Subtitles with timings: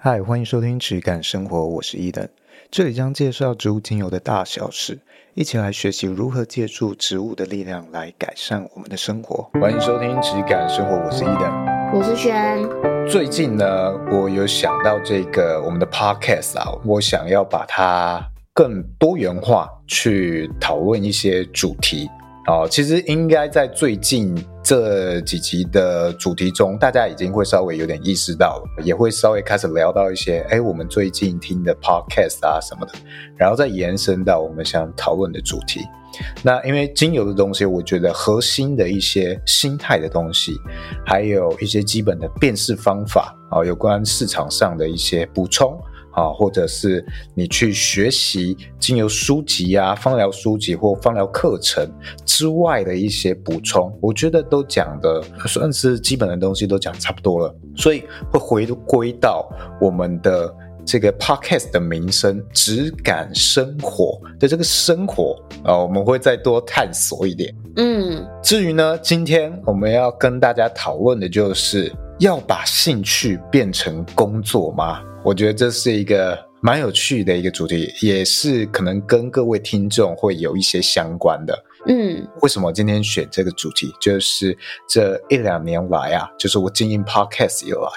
[0.00, 2.28] 嗨，欢迎收听质感生活，我是伊登。
[2.70, 4.96] 这里将介绍植物精油的大小事，
[5.34, 9.50] 一起来学习如何借助植物的力量来改善我们的生活。
[9.60, 11.52] 欢迎收听质感生活，我是伊登，
[11.92, 12.64] 我是轩。
[13.08, 18.24] 最近呢，我有想到这个我们的 podcast 啊，我想要把它
[18.54, 22.08] 更多元化，去讨论一些主题。
[22.48, 32.92] 哦，其实应该在最近这几集的主题中，大家已经会稍微有点意识到了，也会稍微开始聊到一些，哎，我们最近听的 podcast 啊什么的，
[33.36, 35.82] 然后再延伸到我们想讨论的主题。
[36.42, 40.54] 那因为精油的东西，我觉得核心的一些心态的东西，
[41.04, 45.78] 还有一些基本的辨识方法啊，有关市场上的一些补充。
[46.18, 51.88] 啊，或者是你去学习精油书籍啊、芳疗书籍或芳疗课程
[52.26, 59.48] 之外的一些补充，我觉得都讲的算是基本的东西都讲差不多了，所以会回归到
[59.80, 60.52] 我们的
[60.84, 67.54] 这个 podcast 的名声“只感生活”的这个生活啊，我们会再多探索一点。
[67.76, 75.00] 嗯，至于呢，今天我们要跟大家讨论的就是要把兴趣变成工作吗？
[75.28, 81.64] 我觉得这是一个蛮有趣的一个主题，也是可能跟各位听众会有一些相关的。
[81.86, 83.92] 嗯，为什么今天选这个主题？
[84.00, 84.56] 就是
[84.88, 87.90] 这一两年来啊，就是我经营 Podcast 以来，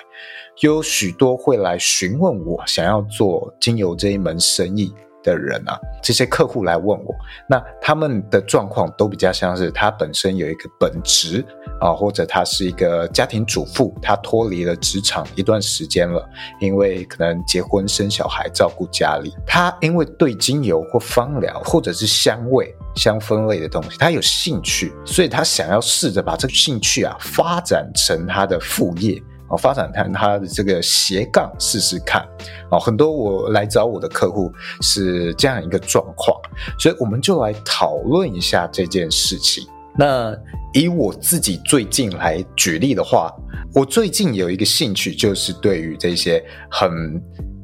[0.59, 4.93] 有许多会来询问我，想要做精油这一门生意。
[5.23, 7.15] 的人啊，这些客户来问我，
[7.47, 11.45] 那他们的状况都比较像是他本身有一个本职
[11.79, 16.27] 啊，或者他是一个家庭主妇，他脱离了职场一段时间了，
[16.59, 29.21] 因为可能结婚生小孩照顾家里，他因为对精油或芳疗或者是香味香氛类的东西，他有兴趣，所以他想要试着把这个兴趣啊发展成他的副业。
[29.51, 32.25] 哦，发展谈他的这个斜杠试试看，
[32.69, 36.39] 哦，很多我来找我的客户是这样一个状况，
[36.79, 39.67] 所以我们就来讨论一下这件事情。
[39.97, 40.35] 那
[40.73, 43.33] 以我自己最近来举例的话，
[43.73, 46.89] 我最近有一个兴趣，就是对于这些很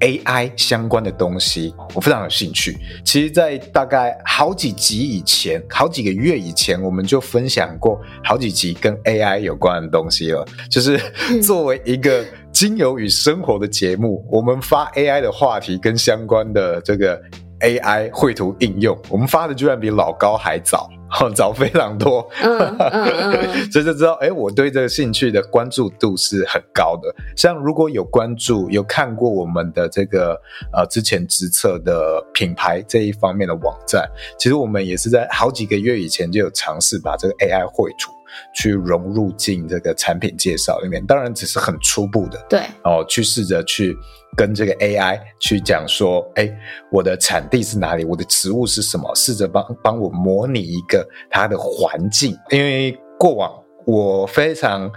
[0.02, 2.78] AI 相关的东西，我非常有兴趣。
[3.04, 10.46] 其实，在大概好几集以前，好几个月以前，我们就分享过好几集跟 AI 有关的东西了。
[10.70, 11.00] 就是
[11.42, 17.20] 作为一个精油与生活的节目，我们发 AI 的话题跟相关的这个
[17.62, 20.90] AI 绘图应用，我们发的居然比老高还早。
[21.10, 27.16] 好， 早非常多，嗯嗯 嗯，所以就知道，哎，我对这个兴趣的关注度是很高的。
[27.34, 30.38] 像如果有关注、有看过我们的这个
[30.74, 34.06] 呃之前直测的品牌这一方面的网站，
[34.38, 38.12] 其实我们也是在好几个月以前就有尝试把这个 AI 绘图
[38.54, 43.98] 去融入进这个产品介绍里面，当然只是很初步的，对，哦，去试着去。
[44.36, 46.48] 跟这个 AI 去讲说，哎，
[46.92, 48.06] 我的产地是哪里？
[48.06, 49.10] 我的植物是什么？
[49.16, 52.38] 试着帮帮我模拟一个它的环境。
[52.52, 53.52] 因为过往
[53.84, 54.92] 我非常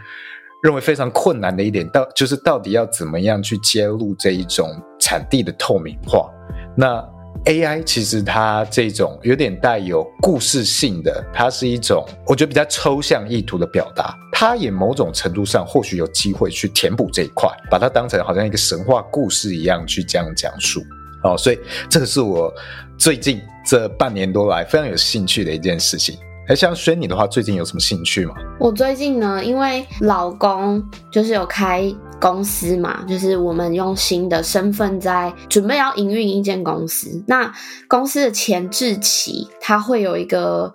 [0.62, 4.68] 认为非常困难的一点，到就是到底要怎么样去揭露这一种
[4.98, 6.28] 产地的透明化？
[6.76, 7.02] 那。
[7.46, 14.14] AI 其实它这种有点带有故事性的，它是一种我觉得比较抽象意图的表达。
[14.32, 20.82] 它也某种程度上或许有机会去填补这一块，把它当成好像一个神话故事一样去这样讲述。
[21.22, 21.58] 哦，所以
[21.88, 22.52] 这个是我
[22.98, 26.16] 最近这半年多来非常有兴趣的一件事情。
[26.48, 28.34] 哎，像轩你的话，最近有什么兴趣吗？
[28.58, 37.22] 我最近呢，因为老公就是有开公司嘛，就是我们用新的身份在准备要营运一间公司。
[37.28, 37.52] 那
[37.86, 40.74] 公司的前置期，它会有一个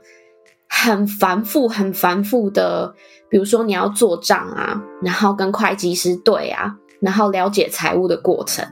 [0.69, 2.95] 很繁复、很繁复的，
[3.29, 8.65] 比如说你要做账啊，然后跟会计师对啊，然后了解财务的过程。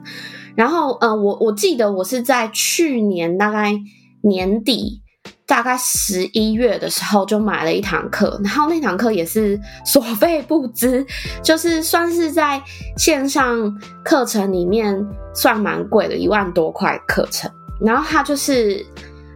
[0.55, 3.73] 然后，嗯、呃，我我记得我是在去年大概
[4.21, 5.02] 年底。
[5.45, 11.05] 大概十一月的时候就买了一堂课，然后那堂课也是所费不赀，
[11.43, 12.61] 就是算是在
[12.97, 13.71] 线上
[14.05, 15.05] 课程里面
[15.35, 17.51] 算蛮贵的，一万多块课程。
[17.81, 18.85] 然后他就是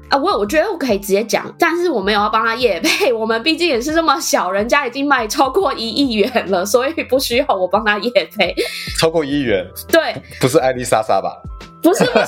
[0.09, 8.55] 啊，我我觉得我可以直接讲，但是我没有要帮他业配，我们毕竟也是这么小，人家已经卖超过一亿元了，所以不需要我帮他业配。
[8.97, 9.65] 超过一亿元？
[9.89, 11.35] 对，不是艾丽莎莎吧？
[11.83, 12.19] 不是不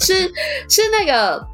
[0.00, 0.32] 是
[0.70, 1.46] 是那个。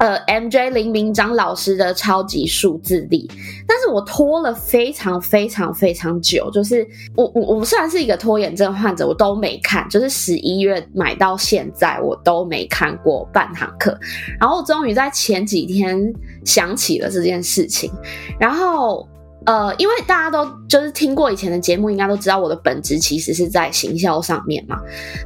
[0.00, 3.30] 呃，MJ 林明章老师的超级数字力，
[3.68, 13.94] 但是我拖了非常非常非常久，就是我我我虽然是一个拖延症患者，我都没看，就是十一月买到现在，我都没看过半堂课，
[14.40, 16.10] 然后终于在前几天
[16.46, 17.92] 想起了这件事情，
[18.38, 19.06] 然后
[19.44, 24.78] 呃，因为大家都就是听过以前的节目，应该都知道我的本职其实是在行销上面嘛。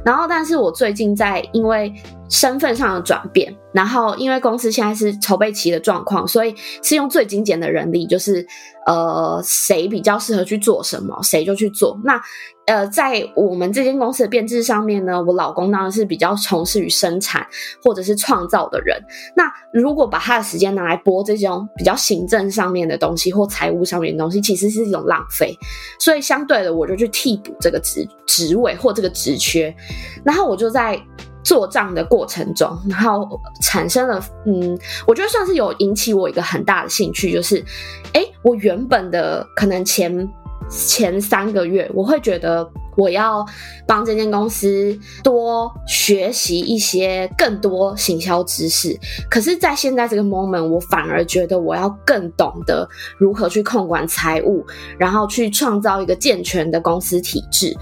[0.03, 1.93] 然后，但是我最近在因为
[2.29, 8.45] 身份上的转变，然后因为公司现在是筹备期的状况，所以是用最精简的人力，就是
[8.85, 11.99] 呃，谁比较适合去做什么，谁就去做。
[12.03, 12.21] 那
[12.65, 17.45] 呃，在我们这间公司的编制上面呢，我老公当然是比较从事于生产
[17.83, 18.99] 或者是创造的人。
[19.35, 25.55] 那如果把他的时间拿来播这种比较行政上面的东西或财务上面的东西，其实是一种浪费。
[25.99, 29.71] 所以相对的，我就去替补这个职职位或这个职缺，
[30.23, 30.99] 然后我就在
[31.45, 34.77] 做账的过程中，然后产生了嗯，
[35.07, 37.63] 我觉得算是有引起我一个很大的兴趣，就是
[38.11, 40.27] 诶，我原本的可能前。
[40.67, 43.45] 前三个月，我会觉得我要
[43.85, 48.99] 帮这间公司多学习一些更多行销知识。
[49.29, 52.89] 可是，在现在这个 moment，我反而觉得我要更懂得
[53.19, 54.65] 如何去控管财务，
[54.97, 57.77] 然后去创造一个健全的公司体制。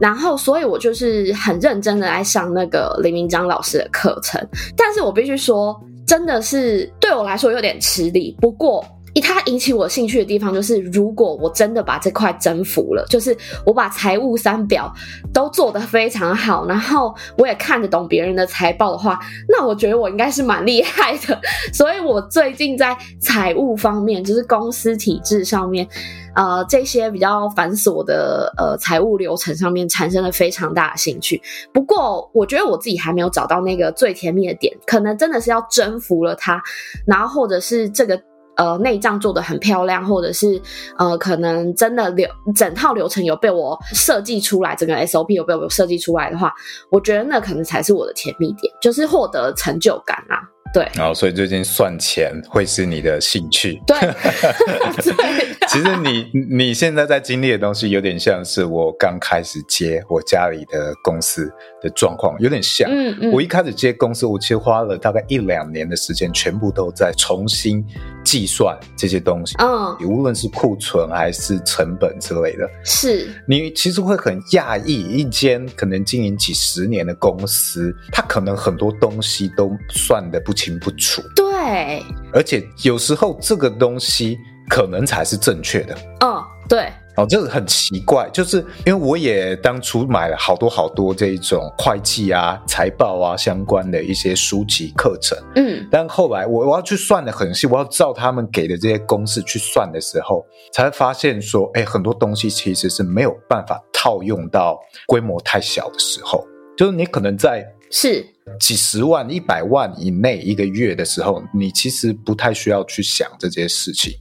[0.00, 4.40] 然后，所以我就是很认真的来上那个林明章老师的课程。
[4.76, 8.36] 但是我必须说，真的是对我来说有点吃力。
[8.40, 8.84] 不过，
[9.20, 13.36] 它引起我兴趣的地方，就是如果我真的把这块征服了，就是
[13.66, 14.92] 我把财务三表
[15.34, 19.18] 都做得非常好，然后我也看得懂别人的财报的话，
[19.48, 21.36] 那我觉得我应该是蛮厉害的。
[21.72, 25.88] 所以我最近在财务方面，就是公司体制上面，
[26.38, 31.42] 呃，这些比较繁琐的呃财务流程上面，产生了非常大的兴趣。
[31.74, 36.62] 不过，我觉得我自己还没有找到那个最甜蜜的点，可能真的是要征服了它，
[37.04, 38.18] 然后或者是这个。
[38.58, 40.60] 呃，内账做的很漂亮，或者是
[40.98, 46.52] 呃，可能真的流整套流程有被我设计出来，整个 SOP 有被我设计出来的话，
[46.90, 50.42] 我觉得那可能才是我的甜蜜点，就是获得成就感啊。
[50.74, 53.80] 对，然后所以最近算钱会是你的兴趣。
[53.86, 53.96] 对，
[55.70, 62.88] 其实你你现在在经历的东西，有点像是我刚开始接我家里的公司的状况，有点像。
[62.90, 63.32] 嗯嗯。
[63.32, 67.84] 我一开始接公司，我其实花了大概一两年的时间，全部都在重新
[68.24, 69.54] 计算这些东西。
[69.58, 69.94] 嗯。
[70.08, 72.68] 无论是库存还是成本之类的。
[72.84, 73.28] 是。
[73.46, 84.38] 你其实会很讶异，一间可能经营几十年的公司，它可能很多东西都算得不清不楚，对，而且有时候这个东西
[84.68, 85.96] 可能才是正确的。
[86.20, 106.44] 嗯，对，哦，这个很奇怪，就是因为我也当初买了好多好多这种会计啊、财报啊相关的一些书籍课程，嗯，但后来我我要去算的很细，我要照他们给的这些公式去算的时候，才发现说，哎，很多东西其实是没有办法套用到规模太小的时候，
[106.76, 107.66] 就是你可能在。
[107.90, 108.22] 是
[108.60, 114.12] 几十万、一百万以内一个月的时候，你其实不太需要去想这些事情。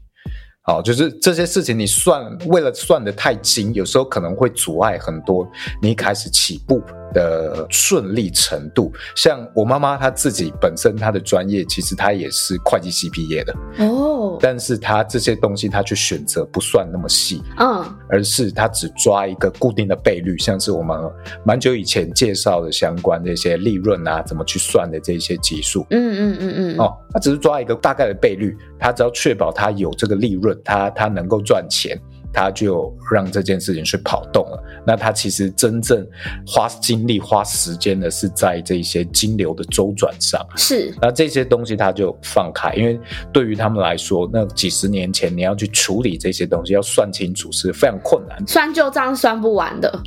[0.68, 5.50] 好，就是这些事情你算，为了算得太精，有时候可能会阻碍很多
[5.82, 6.84] 你开始起步
[7.14, 13.56] 的顺利程度，像我妈妈她自己本身她的专业其实她也是会计系毕业的。
[13.80, 14.07] 哦，
[14.40, 20.98] 但是他这些东西他去选择不算那么细，嗯，而是他只抓一个固定的倍率，像是我们
[21.46, 32.00] 蛮久以前介绍的相关的一些利润啊，怎么去算的这些级数，嗯嗯嗯嗯，哦，他只是抓一个大概的倍率，他只要确保他有这个利润，他他能够赚钱。
[32.38, 34.64] 他就让这件事情去跑动了。
[34.86, 36.06] 那他其实真正
[36.46, 40.40] 花精力、花时间的是在这些金流的周转上。
[40.56, 40.94] 是。
[41.02, 43.00] 那这些东西他就放开，因为
[43.34, 50.00] 对于他们来说，那几十年前你要去处理这些东西，要算清楚是非常困难，算旧账算不完的。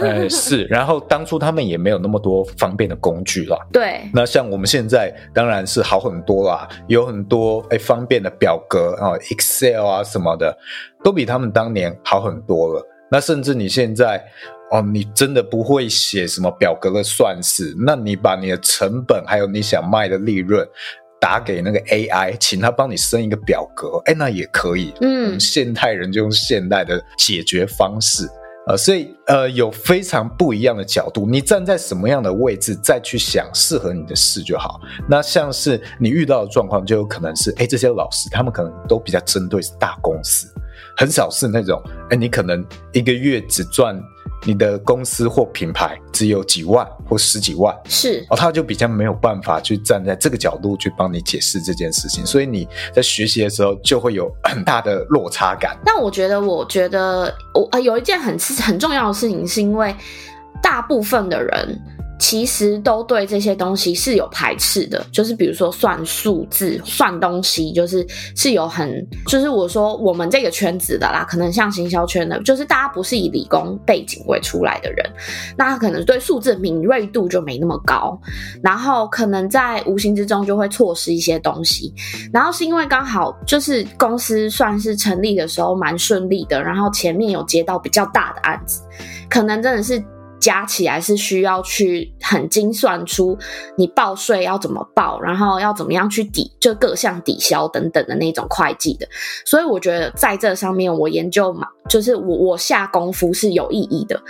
[0.00, 0.64] 呃，是。
[0.66, 3.58] 然后当初他们也没有那么多方便的工具啦。
[3.72, 4.08] 对。
[4.14, 10.56] 那像我们现在当然是好很多啦，有很多哎方便的表格啊，Excel 啊什么的。
[11.02, 12.86] 都比他们当年好很多了。
[13.10, 14.24] 那甚至你现在
[14.70, 20.66] 哦，你真的不会写什么表格的算式，那你把你的成本还有你想卖的利润
[21.20, 24.94] 打给那个 AI，请他帮你生一个表格，哎，那也可以。
[25.02, 28.26] 嗯，现代人就用现代的解决方式
[28.66, 31.28] 啊，呃，所以呃，有非常不一样的角度。
[31.28, 34.80] 你站在什么样的位置再去想适合你的事就好。
[35.06, 40.48] 那像是你遇到的状况，就有可能是，哎，这些老师他们可能都比较针对是大公司。
[40.96, 41.80] 很少是那种，
[42.10, 44.00] 哎，你可能一个月只赚
[44.44, 55.76] 你的公司或品牌只有几万或十几万，是哦，他就比较没有办法去站在这个角度去帮你解释这件事情，所以你在学习的时候就会有很大的落差感。
[55.84, 59.94] 那我觉得，我觉得我有一件很很重要的事情，是因为
[60.62, 61.80] 大部分的人。
[62.22, 75.04] 其实都对这些东西是有排斥的，就是比如说算数字、算东西，就是是有很，就是我说我们这个圈子的啦，可能像行销圈的，就是大家不是以理工背景为出来的人，
[75.58, 78.16] 那可能对数字敏锐度就没那么高，
[78.62, 81.92] 然后可能在无形之中就会错失一些东西，
[82.32, 88.80] 然后是因为刚好就是公司算是成立的时候蛮顺利的，然后前面有接到比较大的案子，
[89.28, 90.00] 可能真的是。
[90.42, 93.38] 加起来是需要去很精算出
[93.78, 99.06] 你报税要怎么报，然后要怎么样去抵，就各项抵消等等的那种会计的。
[99.46, 104.20] 所以我觉得在这上面我研究嘛，就是我我下功夫是有意义的。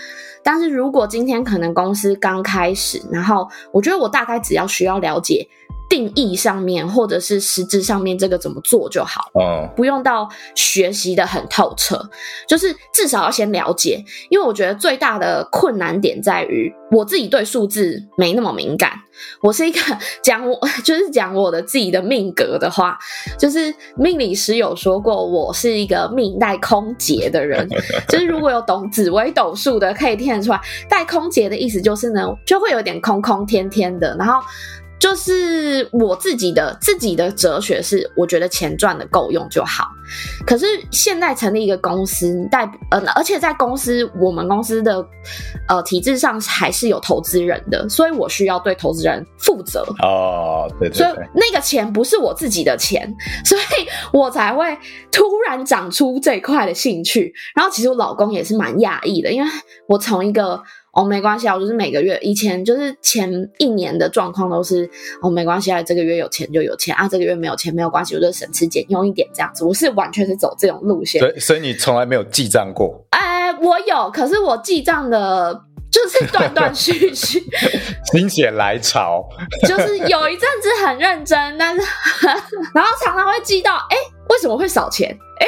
[0.45, 5.49] 但是如果今天可能公司刚开始，然后我觉得我大概只要需要了解。
[5.93, 12.03] 定义上面，或者是实质上面，这个怎么做就好，嗯，不用到学习的很透彻，
[12.49, 14.03] 就是至少要先了解。
[14.31, 18.93] 因为我觉得最大的困难点在于我自己对数字没那么敏感。
[19.43, 19.79] 我是一个
[20.23, 22.99] 讲我就是讲我的自己的命格的话，
[23.39, 27.69] 就是命理师有说过，我是一个命带空劫的人。
[28.09, 34.41] 就是如果有懂紫微斗数的，可以听得出来，带空劫的意思就是呢，就会有点空空天天的，然后。
[35.03, 39.89] 就是我自己的自己的哲学是，我觉得钱赚的够用就好。
[40.47, 45.05] 可是现在成立一个公司，代呃，而且在公司我们公司的
[45.67, 49.85] 呃体制上还是有投资人的，所以我需要对投资人负责。
[50.05, 50.99] 哦，对对对。
[50.99, 53.13] 所以那个钱不是我自己的钱，
[53.45, 53.63] 所以
[54.13, 54.79] 我才会
[55.11, 57.35] 突然长出这一块的兴趣。
[57.57, 59.51] 然后其实我老公也是蛮讶异的，因为
[59.89, 60.63] 我从一个。
[60.93, 64.89] 哦，没关系啊，我就是每个月以前就是前一年的状况都是
[65.23, 69.65] 哦，没关系啊，这个月有钱就有钱啊，这个月没有钱没有关系，我就省吃俭用一点这样子。
[69.65, 73.03] 我是完全是走这种路线，所以所以你从来没有记账过？
[73.11, 77.43] 哎，我有，可是我记账的就是断断续续，
[78.13, 79.27] 心血来潮，
[79.67, 81.81] 就是有一阵子很认真，但是
[82.75, 83.97] 然后常常会记到，哎，
[84.29, 85.09] 为什么会少钱？
[85.41, 85.47] 哎，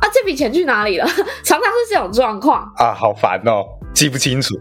[0.00, 1.06] 啊，这笔钱去哪里了？
[1.44, 3.62] 常常是这种状况啊，好烦哦。
[3.94, 4.54] 记不清楚，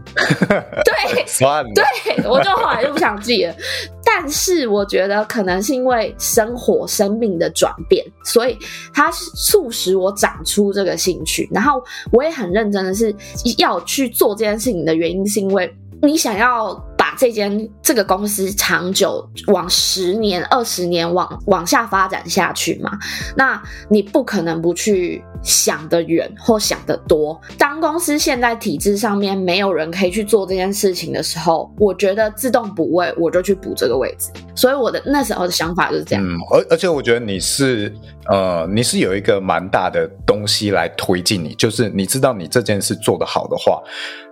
[0.83, 3.55] 对， 算了，对，我就后来就不想记了。
[4.03, 8.57] 但是我觉得可能是因为生活、生命的转变，所以
[8.93, 11.47] 它促使我长出这个兴趣。
[11.51, 13.15] 然后我也很认真的是
[13.57, 16.90] 要去做这件事情的原因，是因为你想要把
[17.21, 22.97] 这间这个公司长久往十年、二十年往往下发展下去嘛？
[23.35, 25.23] 那你不可能不去。
[25.43, 27.41] 想得远或想得多。
[27.57, 34.29] 当公司现在体制上面没有人可以去做这件事情的时候，我觉得自动补位，我就去补这个位置。
[34.53, 36.23] 所以我的那时候的想法就是这样。
[36.23, 37.91] 嗯，而而且我觉得你是
[38.29, 43.81] 呃，你是有一个蛮大的东西来推进你，就是你知道你这件事做得好的话，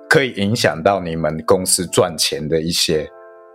[0.10, 3.10] 可以影响到你们公司赚钱的一些。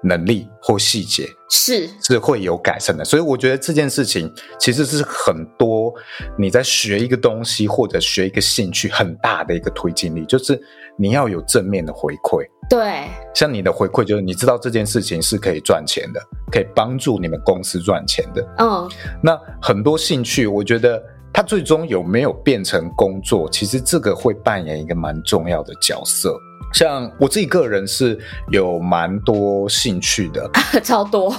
[0.06, 4.30] 能力或细节是是会有改善的，所以我觉得这件事情
[4.60, 5.90] 其实是很多
[6.36, 10.60] 你在学一个东西或者学一个兴趣很大的一个推进力，就是
[10.98, 12.44] 你要有正面的回馈。
[12.68, 16.20] 对，像你的回馈就是你知道这件事情是可以赚钱的，
[16.52, 18.46] 可以帮助你们公司赚钱的。
[18.58, 18.86] 嗯，
[19.22, 21.02] 那很多兴趣，我觉得
[21.34, 26.32] 它最终有没有变成工作，其实这个会扮演一个蛮重要的角色。
[26.72, 28.18] 像我自己个人是
[28.50, 30.48] 有蛮多兴趣的，
[30.82, 31.32] 超多。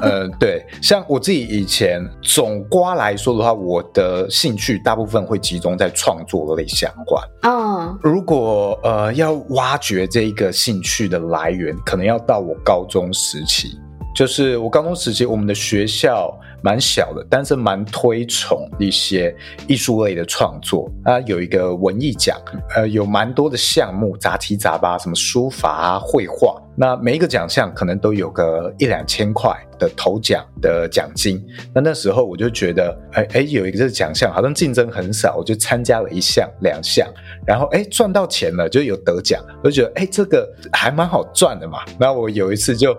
[0.00, 7.24] 呃，对，像我自己以前总瓜来说的话，我的兴趣大部分会集中在创作类相关。
[7.42, 13.78] 嗯，如果呃要挖掘这一个兴趣的来源，可能要到我高中时期。
[14.12, 19.34] 就是我高中时期，我们的学校蛮小的，但是蛮推崇一些
[19.66, 20.90] 艺术类的创作。
[21.04, 22.36] 啊，有一个文艺奖，
[22.74, 26.60] 呃，有蛮多的项目，杂七杂八，什么书法啊、绘画。
[26.80, 31.38] 那每一个奖项可能都有个一两千块的头奖的奖金。
[31.74, 37.06] 那那时候我就觉得，哎哎，有一个这个奖项好像竞争很少，我就参加了一项、两项，
[37.46, 41.80] 然后哎赚到钱了，就有得奖，我就觉得哎这个还蛮好赚的嘛。
[41.98, 42.96] 那我有一次就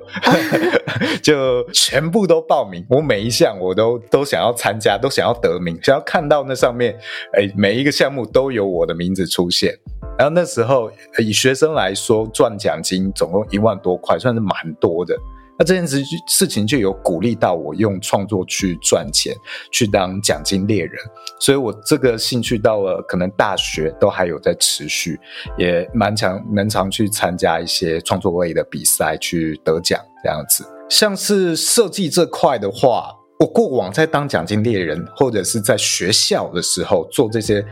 [1.23, 6.95] 就全部都报名，我每一项我都都想要参加，都想要得名，想要看到那上面
[7.33, 9.73] 哎每一个项目都有我的名字出现。
[10.19, 15.15] 然后那时候以学生来说，赚奖金总共一万多块，算是蛮多的。
[15.59, 19.35] 那这件事事情就有鼓励到我用创作去赚钱，
[19.71, 20.95] 去当奖金猎人。
[21.39, 25.19] 所以我这个兴趣到了可能大学都还有在持续，
[25.57, 30.65] 也蛮常蛮常去参加一些创作类的比赛去得奖这样子。
[30.89, 37.63] 像是设计这块的话，我过往在当奖金猎人或者是在学校的时候做这些。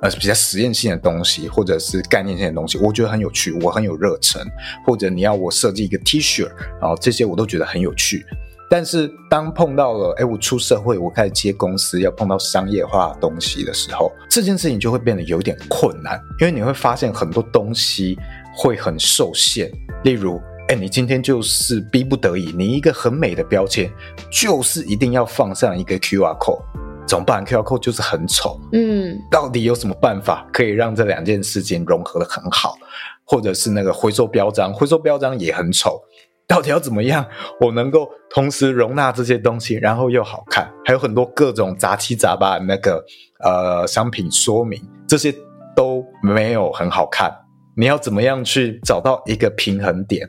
[0.00, 4.40] 呃比较实验性的东西，或者是概念性的东西，我觉得很有趣，我很有热忱。
[4.86, 6.48] 或者你要我设计一个 T 恤，
[6.80, 8.24] 然后这些我都觉得很有趣。
[8.70, 18.18] 但是当碰到了，哎，我出社会，我开始接公司，要碰到商业化东西的时候，这件事情就会变得有点困难，因为你会发现很多东西
[18.54, 19.72] 会很受限。
[20.04, 20.38] 例如，
[20.68, 23.90] 哎，你今天就是逼不得已，你一个很美的标签，
[24.30, 26.62] 就是一定要放上一个 QR code，
[27.08, 32.76] 怎么办 code 就是很丑，嗯，到底有什么办法可以让这两件事情融合的很好？
[33.24, 36.00] 或者是那个回收标章，回收标章也很丑。
[36.46, 37.26] 到底要怎么样，
[37.60, 40.70] 我能够同时容纳这些东西，然后又好看？
[40.84, 43.04] 还有很多各种杂七杂八的那个
[43.44, 45.34] 呃商品说明，这些
[45.76, 47.34] 都没有很好看。
[47.76, 50.28] 你要怎么样去找到一个平衡点？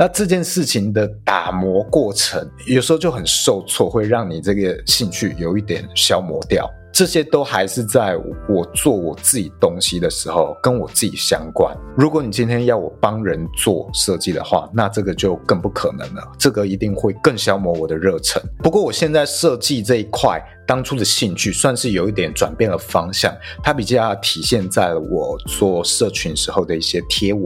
[0.00, 6.70] 那这件事情的打磨过程，有时候就很受挫，会让你这个兴趣有一点消磨掉。
[6.92, 8.16] 这些都还是在
[8.48, 11.76] 我做我自己东西的时候跟我自己相关。
[11.96, 16.22] 如果你今天要我帮人做设计的话，那这个就更不可能了。
[16.38, 18.40] 这个一定会更消磨我的热忱。
[18.62, 20.40] 不过我现在设计这一块。
[20.68, 23.34] 当初的兴趣算是有一点转变了方向，
[23.64, 27.44] 它比较体现在我做社群时候的一些贴文，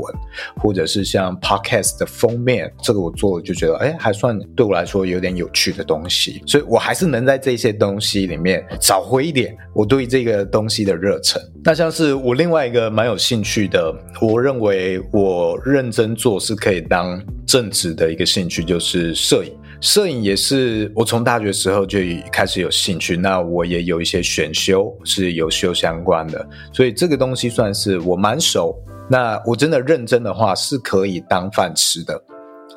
[0.57, 11.41] 或者是像 podcast 的封面，这个我做了就觉得，哎，还算对我来说有点有趣的东西，所以我还是能在这些东西里面找回一点我对这个东西的热忱。
[11.63, 19.53] 那像是我另外一个蛮有兴趣的，我认为我认真做是可以当正职的一个兴趣，就是摄影。
[19.83, 21.99] 摄影也是我从大学时候就
[22.31, 28.73] 开始有兴趣，那我也有一些选修是有修相关的，所以这个东西算是我蛮熟。
[29.11, 32.17] 那我真的认真的话是可以当饭吃的，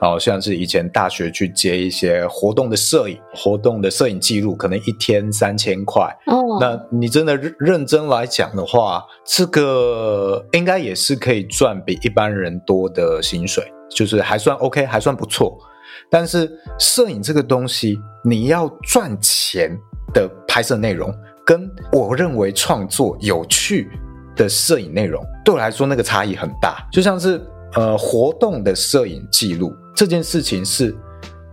[0.01, 6.03] 好像是以前大学去接一些活动的摄影，活动的摄影记录，可能一天三千块。
[6.25, 15.55] 哦，那你真的认真来讲的话，这个应该也是可以赚比一般人多的薪水，就是还算 OK，还算不错。
[16.09, 19.77] 但是摄影这个东西，你要赚钱
[20.13, 21.13] 的拍摄内容，
[21.45, 23.89] 跟我认为创作有趣
[24.35, 26.87] 的摄影内容，对我来说那个差异很大。
[26.91, 27.41] 就像是
[27.73, 30.95] 呃活动的摄影记录这件事情，是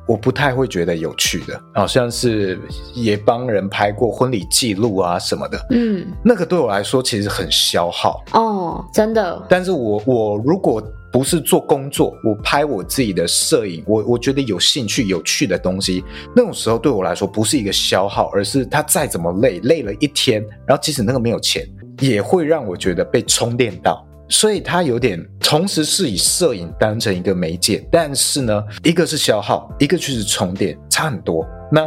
[0.06, 1.60] 我不太会觉得有趣的。
[1.74, 2.58] 好像是
[2.94, 9.42] 也帮人拍过婚礼记录啊什么的，嗯，那个对我来说其实很消耗哦，真的。
[9.48, 16.02] 但是我我如果不是做工作，我拍我自己的摄影，我我觉得有兴趣、有趣的东西，
[16.34, 21.68] 那种时候对我来说不是一个消耗，而是他再怎么累，累了一天，然后即使那个没有钱，
[22.00, 24.04] 也会让我觉得被充电到。
[24.28, 31.46] 所以他有点同时是以摄影当成一个媒介，但是呢，一个是消耗，一个就是充电，差很多。
[31.70, 31.86] 那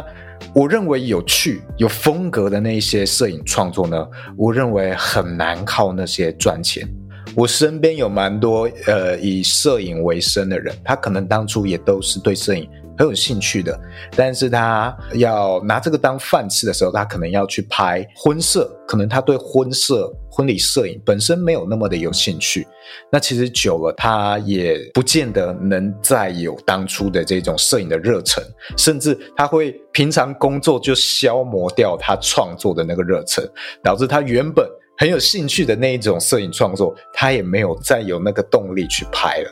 [0.54, 6.88] 我认为有趣、有风格的那一些摄影创作呢，我认为很难靠那些赚钱。
[7.36, 13.78] 我身边有蛮多呃以摄影为生的人，他可能当初也都是对摄影很有兴趣的，
[14.16, 22.66] 但是他要拿这个当饭吃的时候，他可能要去拍婚摄，可能他对婚摄、婚礼摄影本身没有那么的有兴趣。
[23.12, 28.42] 那其实久了，他也不见得能再有当初的这种摄影的热忱，
[28.78, 33.46] 甚至他会平常工作就消磨掉他创作的那个热忱，
[33.82, 34.66] 导致他原本。
[34.98, 39.50] 很有兴趣的那一种摄影创作，他也没有再有那个动力去拍了，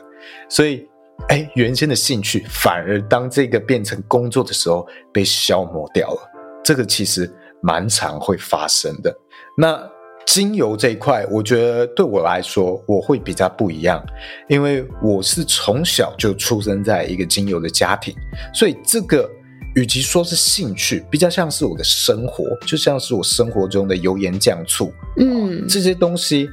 [0.49, 0.87] 所以，
[1.29, 6.31] 哎，原先的兴趣反而当这个变成工作的时候被消磨掉了，
[6.63, 7.31] 这个其实
[7.61, 9.15] 蛮常会发生的。
[9.57, 9.79] 那
[10.25, 14.03] 精油这一块，我觉得对我来说我会比较不一样，
[14.49, 18.15] 因为我是从小就出生在一个精油的家庭，
[18.53, 19.29] 所以这个。
[19.75, 26.49] 与其说是兴趣，比较像是我的生活，就像是我生活中的油盐酱醋，嗯，这些东西，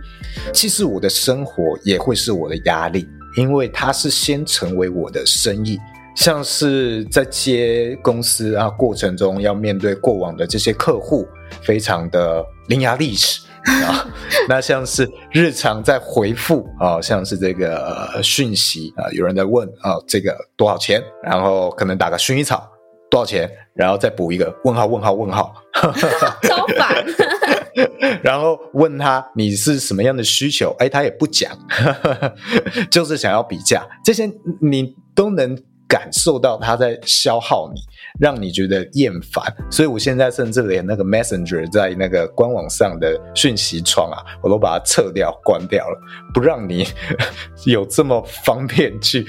[0.53, 3.07] 其实我的生活也会是我的压力，
[3.37, 5.79] 因为它是先成为我的生意，
[6.17, 11.25] 像是在接公司啊过程中要面对过往的这些客户，
[11.63, 13.41] 非常的伶牙俐齿
[13.87, 14.05] 啊，
[14.51, 22.69] 那像是日常在回复啊，像是这个讯息啊，有人在问啊，这个多少钱，然后可能打个薰衣草。
[23.13, 23.47] 多少钱？
[23.75, 25.55] 然后再补一个问号，问号，问号，
[26.43, 27.05] 超烦。
[28.23, 30.75] 然后问他你是什么样的需求？
[30.79, 31.53] 哎，他也不讲，
[32.91, 33.87] 就是想要比价。
[34.03, 34.31] 这些
[34.63, 35.55] 你都能
[35.87, 37.81] 感受到他在消耗你，
[38.19, 39.45] 让你觉得厌烦。
[39.71, 45.99] 所以我现在甚至连那个 Messenger 在那个官网上的讯息窗啊，我都把它撤掉、关掉了，
[46.33, 46.87] 不让你
[47.67, 49.27] 有这么方便去。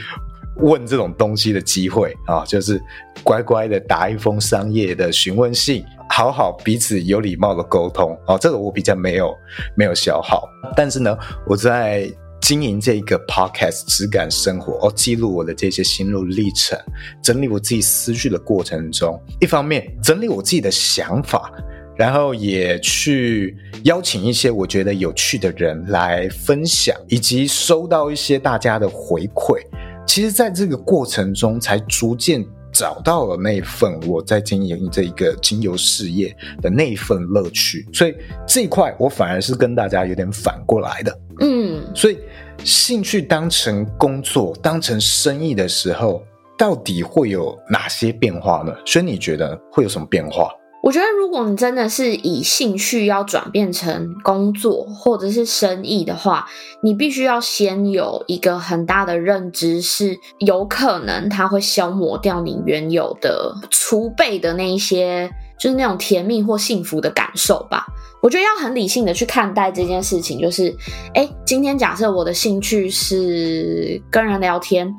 [0.58, 2.82] 问这种东西的机会啊，就是
[3.24, 8.38] 乖乖的打一封商业的询问信，好好彼此有礼貌的沟通啊。
[8.38, 9.34] 这个我比较没有
[9.76, 12.12] 没有消耗，但是呢，我在
[12.42, 16.78] 经营这个 podcast 质感生活哦，记录我的这些心路历程，
[17.24, 21.52] 整理我自己思绪的过程中，一方面整理我自己的想法。
[21.96, 29.60] 然后也去邀请一些我觉得有趣的人来分享，以及收到一些大家的回馈。
[30.06, 37.88] 其实，在这个过程中，才逐渐找到了那份我在经营这一个精油事业的那一份乐趣。
[37.94, 38.16] 所以
[38.48, 41.20] 这一块，我反而是跟大家有点反过来的。
[41.40, 42.20] 嗯，所以
[42.64, 46.24] 兴趣当成工作、当成生意的时候，
[46.58, 48.74] 到底会有哪些变化呢？
[48.86, 50.52] 所以你觉得会有什么变化？
[50.84, 56.48] 我觉得，如如果你真的是以兴趣要转变成工作或者是生意的话，
[56.84, 65.28] 你必须要先有一个很大的认知，是有可能它会消磨掉你原有的储备的那一些，
[65.60, 67.88] 就是那种甜蜜或幸福的感受吧。
[68.22, 70.72] 我觉得要很理性的去看待这件事情，就是，
[71.16, 74.94] 诶，今天假设我的兴趣是跟人聊天。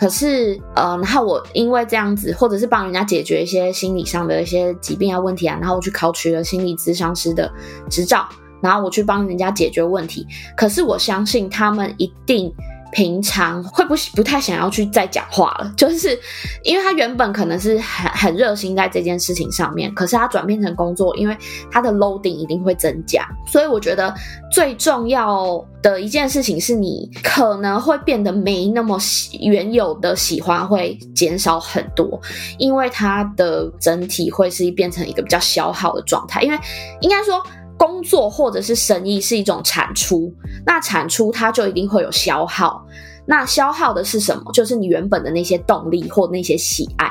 [0.00, 7.52] 可是，呃，然后我因为这样子，或者是帮人家解决一些心理上的一些疾病啊问题啊，然后我去考取了心理咨商师的
[7.90, 8.26] 执照，
[8.62, 10.26] 然后我去帮人家解决问题。
[10.56, 12.50] 可是我相信他们一定。
[12.92, 16.18] 平常会不不太想要去再讲话了，就是
[16.64, 21.36] 因为他原本可能是很很热心在这件事情上面，可是他转变成工作，因为
[21.70, 24.14] 他的 loading 一定会增加，所以我觉得
[24.52, 32.20] 最重要的一件事情是你可能会变得没那么喜原有的喜欢会减少很多，
[32.58, 36.58] 因为它的整体会是变成一个比较消耗的状态，因为
[37.00, 37.40] 应该说。
[37.80, 40.30] 工作或者是生意是一种产出，
[40.66, 42.84] 那产出它就一定会有消耗，
[43.24, 44.52] 那消耗的是什么？
[44.52, 47.10] 就是你原本的那些动力或那些喜爱。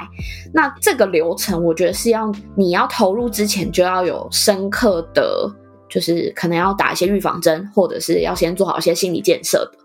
[0.53, 5.51] 那这个流程，我觉得是要你要投入之前就要有深刻的，
[5.89, 9.79] 就是可能要打一些预防针，或者是要先做好一些心理建设的。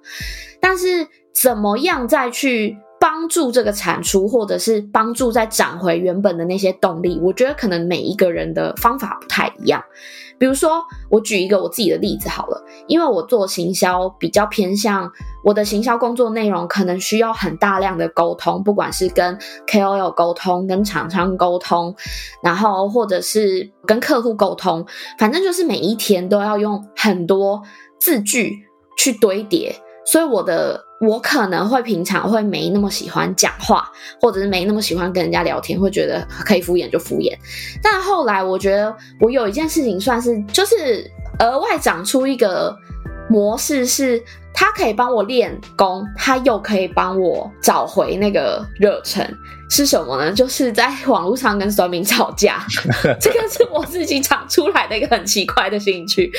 [0.60, 0.86] 但是
[1.32, 7.18] 怎么样再去帮助这个产出，或者是帮助再涨回原本的那些动力？
[7.22, 9.82] 我觉得可能每一个人的方法不太一样。
[10.38, 15.10] 比如说，我举一个我自己的例子好了，因为我做行销比较偏向
[15.42, 21.94] 我的行销工作内容，可能需要很大量的沟通，不管是跟 KOL 沟通、跟厂商沟通，
[22.42, 24.84] 然后或者是跟客户沟通，
[25.18, 27.62] 反正就是每一天都要用很多
[27.98, 28.58] 字句
[28.98, 30.83] 去堆叠，所以我的。
[31.04, 33.90] 我可能会平常会没那么喜欢讲话，
[34.20, 37.36] 或者是没那么喜欢跟人家聊天，会觉得可以敷衍就敷衍。
[37.82, 42.76] 但后来我觉得我有一件事情算是就是额外长出一个
[43.28, 49.26] 模式，是它可以帮我练功，它又可以帮我找回那个热忱。
[49.68, 50.32] 是什么呢？
[50.32, 52.64] 就是在网络上跟酸民吵架，
[53.20, 56.30] 这个是我自己长出来的一个很奇怪的兴趣，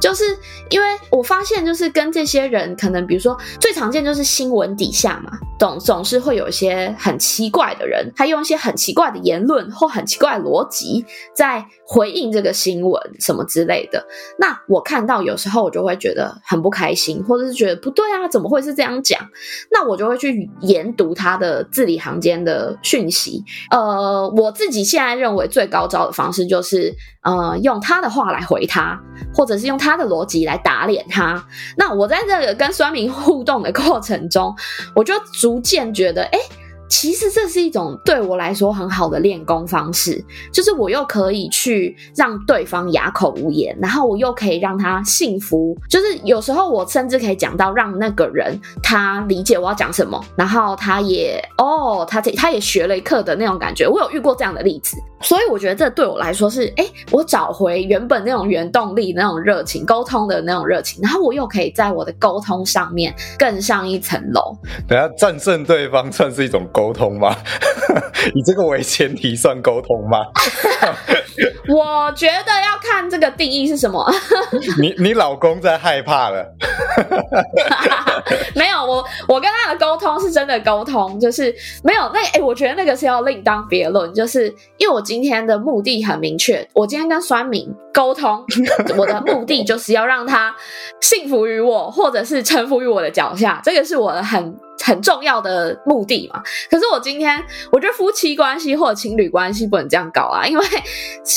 [0.00, 0.24] 就是
[0.70, 11.04] 因为我发现，就是跟这些人可能，比如说最常见就是新闻底下嘛，总总是会有一些很奇怪的人，他用一些很奇怪的言论或很奇怪的逻辑
[11.34, 14.02] 在回应这个新闻什么之类的。
[14.38, 19.20] 那我看到有时候我就会觉得很不开心，或者是觉得不对啊，怎么会是这样讲？
[19.70, 22.78] 那我就会去研读他的字里行间的。
[22.82, 29.00] 讯息，呃，我自己现在认为最高招的方式就是，呃，用他的话来回他，
[29.34, 31.44] 或者是用他的逻辑来打脸他。
[31.76, 34.54] 那我在这个跟酸民互动的过程中，
[34.94, 36.38] 我就逐渐觉得，哎。
[36.92, 45.74] 其实这是一种对我来说很好的练功方式，就是我又可以去让对方哑口无言，然后我又可以让他幸福。
[45.88, 53.88] 就是有时候我甚至可以讲到让那个人他理解我要讲什么，然后他也哦，他他也学了一课的那种感觉。
[53.88, 64.54] 我有遇过这样的例子，所以我觉得这对我来说是，哎，我找回原本那种原动力、那种热情、沟通的那种热情，然后我又可以在我的沟通上面更上一层楼。
[64.86, 66.81] 等下战胜对方算是一种沟。
[66.82, 67.36] 沟通吗？
[68.34, 70.18] 以这个为前提算沟通吗？
[71.72, 74.04] 我觉得要看这个定义是什么。
[74.80, 76.44] 你你老公在害怕了？
[78.54, 84.12] 没有，我我跟他的沟通是真的沟通，就是没有那哎、欸，我觉得那个是要另当别论。
[84.12, 88.44] 就是因为我今天的目的很明确，我今天跟酸民沟通，
[88.96, 90.54] 我的目的就是要让他
[91.00, 94.54] 信服于我，或者是臣服于我的脚下，这个是我的很。
[94.82, 100.64] 很重要的目的嘛，可是我今天我觉得夫妻关系或者情侣关系不能这样搞啊，因为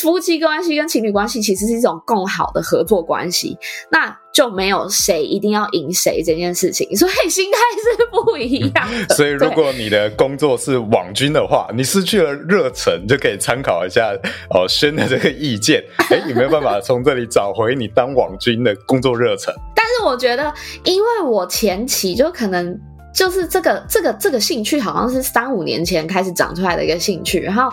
[0.02, 3.58] 夫妻关系跟情侣关系其实是一种更好的合作关系，
[3.90, 9.14] 那就没有谁一定要赢谁这件事情，所以心心态是不一样的。
[9.16, 14.12] 所以，如果你的工作是网军的话，你失去了热忱，就可以参考一下
[14.50, 15.84] 哦轩的这个意见。
[16.10, 19.54] 哎，有没有办法从这里找回你当网军的工作热忱？
[19.76, 20.52] 但是我觉得，
[20.84, 22.78] 因为我前期就可能
[23.16, 27.72] 就是这个这个这个兴趣，好像是三五年前开始长出来的一个兴趣，然后。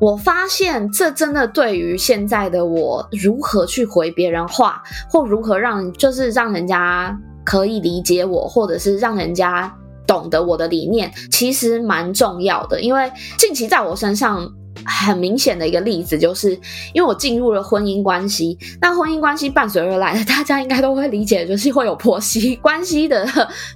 [0.00, 9.74] 我发现这真的对于现在的我，如何去回别人话，或如何让就是让人家可以理解我，或者是让人家
[10.06, 12.80] 懂得我的理念，其实蛮重要的。
[12.80, 14.48] 因为近期在我身上。
[14.84, 16.52] 很明显的一个例子，就是
[16.92, 23.26] 因为我进入了婚姻关系，那婚姻关系伴随而来的，大家应该都会理解，就是会有婆媳 关系的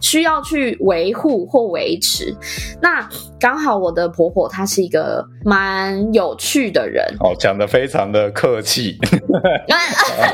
[0.01, 2.35] 需要去维护或维持。
[2.81, 8.97] 那刚好我的婆婆她是一个蛮有趣的人，哦，讲的非常的客气，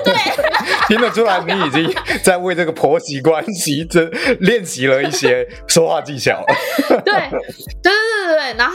[0.05, 0.15] 对，
[0.89, 4.05] 听得出来你已经在为这个婆媳关系这
[4.41, 6.45] 练习了一些说话技巧，
[6.89, 7.13] 对，对
[7.83, 8.75] 对对对对，然后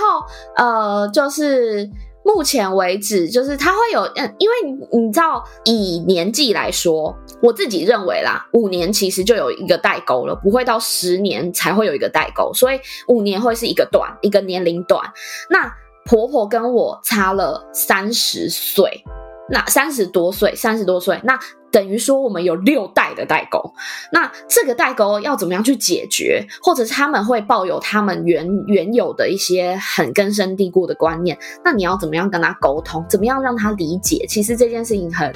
[0.56, 1.83] 呃，就是。
[2.24, 4.56] 目前为止，就是他会有，嗯，因为
[4.92, 15.02] 你知道，以年纪来说，我自己认为啦，五年其实就有一个代沟了，不会到十年才会有一个代沟，所以五年会是一个短，一个年龄短。
[15.50, 15.72] 那
[16.06, 19.04] 婆婆跟我差了三十岁，
[19.50, 21.40] 那三十多岁，三十多岁，那。
[21.74, 23.74] 等于说我们有六代的代沟，
[24.12, 26.46] 那这个代沟要怎么样去解决？
[26.62, 33.04] 或者是他们会抱有他们原原有的一些很根深蒂固的观念，那你要怎么样跟他沟通？
[33.10, 34.24] 怎么样让他理解？
[34.30, 35.34] 其实这件事情很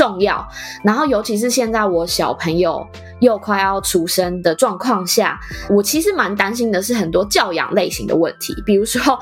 [0.00, 0.48] 重要。
[0.82, 2.86] 然后尤其是现在我小朋友
[3.20, 9.18] 又快要出生的状况下，我其实蛮担心的是很多教养类型的问题，比如说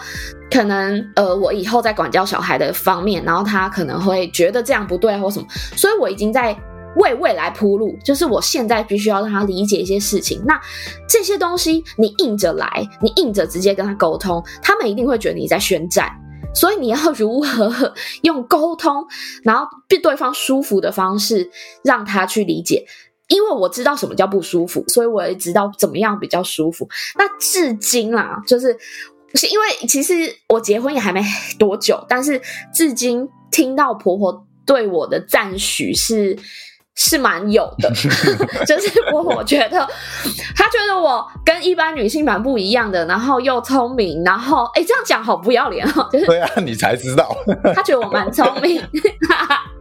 [0.49, 6.57] 可能呃我以后在管教小孩的方面，然后他可能会觉得这样不对或什么，所以我已经在。
[6.97, 10.43] 为未来铺路，就是我现在必须要让他理解一些事情。
[10.45, 10.59] 那
[11.07, 16.11] 这些东西你硬着来，你硬着直接跟他沟通，他们一定会觉得你在宣战。
[16.55, 19.07] 所以你要如何 用沟通，
[19.43, 21.51] 然后对对方舒服的方式
[21.83, 22.87] 让他去理解？
[23.29, 26.89] 因为我知道什么叫不舒服，所以我也知道怎么样比较舒服。
[27.17, 28.77] 那至今啦，就是
[29.35, 30.15] 是因为其实
[30.49, 31.23] 我结婚也还没
[31.59, 32.41] 多久，但是
[32.73, 36.39] 至今听到婆婆对我的赞许是。
[37.01, 37.89] 是蛮有的，
[38.67, 39.89] 就是我我觉得，
[40.57, 47.35] 他觉得我跟一般女性蛮不一样的，然后又聪明，然后哎，这样讲好不要脸哦，就是对啊，你才知道，
[47.73, 48.83] 他觉得我蛮聪明，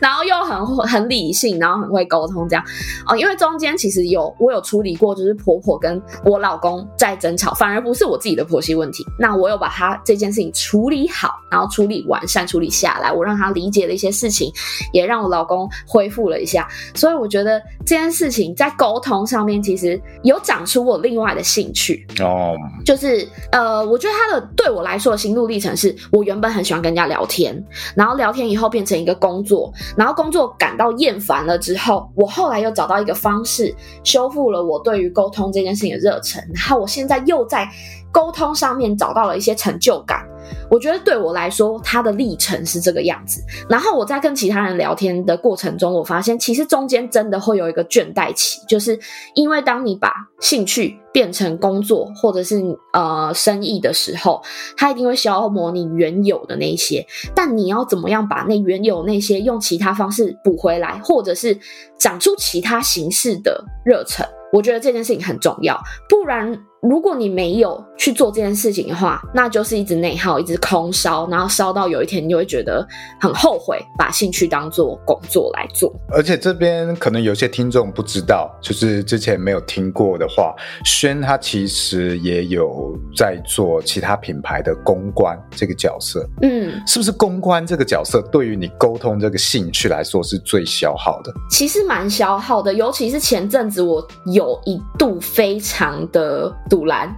[0.00, 2.64] 然后又很很理性，然后很会沟通，这样
[3.06, 14.52] 哦，因为中间其实有我有处理过，就是婆婆跟我老公在争吵，反而不是我自己的婆媳问题，那我有把他这件事情处理好，然后处理完善，处理下来，我让他理解了一些事情，
[14.92, 16.68] 也让我老公恢复了一下。
[16.94, 22.50] 所以我觉得这件事情在沟通上面，其实有长出我另外的兴趣哦。
[22.50, 22.84] Oh.
[22.84, 27.60] 就是呃，我觉得他的对我来说的心路历程是，我原本很喜欢跟人家聊天，
[27.96, 33.74] 然后聊天以后变成一个工作，然后工作感到厌烦了之后，我后来又找到一个方式，
[34.04, 37.68] 修复了我对于沟通这件事情的热忱，然后我现在又在
[38.12, 40.26] 沟通上面找到了一些成就感。
[40.68, 43.40] 我觉得对我来说，他的历程是这个样子。
[43.68, 48.98] 然后我在跟其他人聊天的过程中，我发现其实中间真的会有一个倦怠期，就是
[49.34, 52.60] 因为当你把兴趣变成工作或者是
[52.92, 54.42] 呃生意的时候，
[54.76, 57.06] 它一定会消磨你原有的那些。
[57.32, 61.56] 但你要怎么样把那原有那些用其他方式补回来，或者是
[61.96, 64.26] 长出其他形式的热忱？
[64.52, 66.60] 我觉得这件事情很重要，不然。
[66.82, 72.86] 如果你没有去做这件事情的话，那就是一直内耗，一直空烧，然后烧到有一天你就会觉得
[73.20, 75.94] 很后悔，把兴趣当做工作来做。
[76.10, 86.26] 而且这边可能有些听众不知道，就是之前没有听过的话，轩他其实也有在做其他品牌的公关这个角色。
[86.40, 91.30] 嗯，是不是公关这个角色对于你沟通这个兴趣来说是最消耗的？
[91.50, 96.50] 其实蛮消耗的，尤其是前阵子我有一度非常的。
[96.70, 97.14] 赌烂，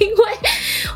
[0.00, 0.16] 因为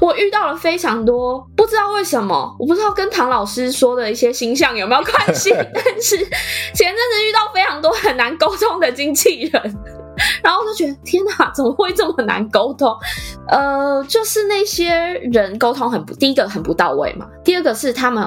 [0.00, 9.62] 我遇到了非常多，不知道为什么，我不知道跟唐老师说的一些星象有没有关系， 但是前阵子遇到非常多很难沟通的经纪人，
[10.42, 12.92] 然后我就觉得天哪，怎么会这么难沟通？
[13.48, 14.92] 呃，就是那些
[15.32, 18.24] 人沟通很不，第一个很不到位嘛，第二个是他们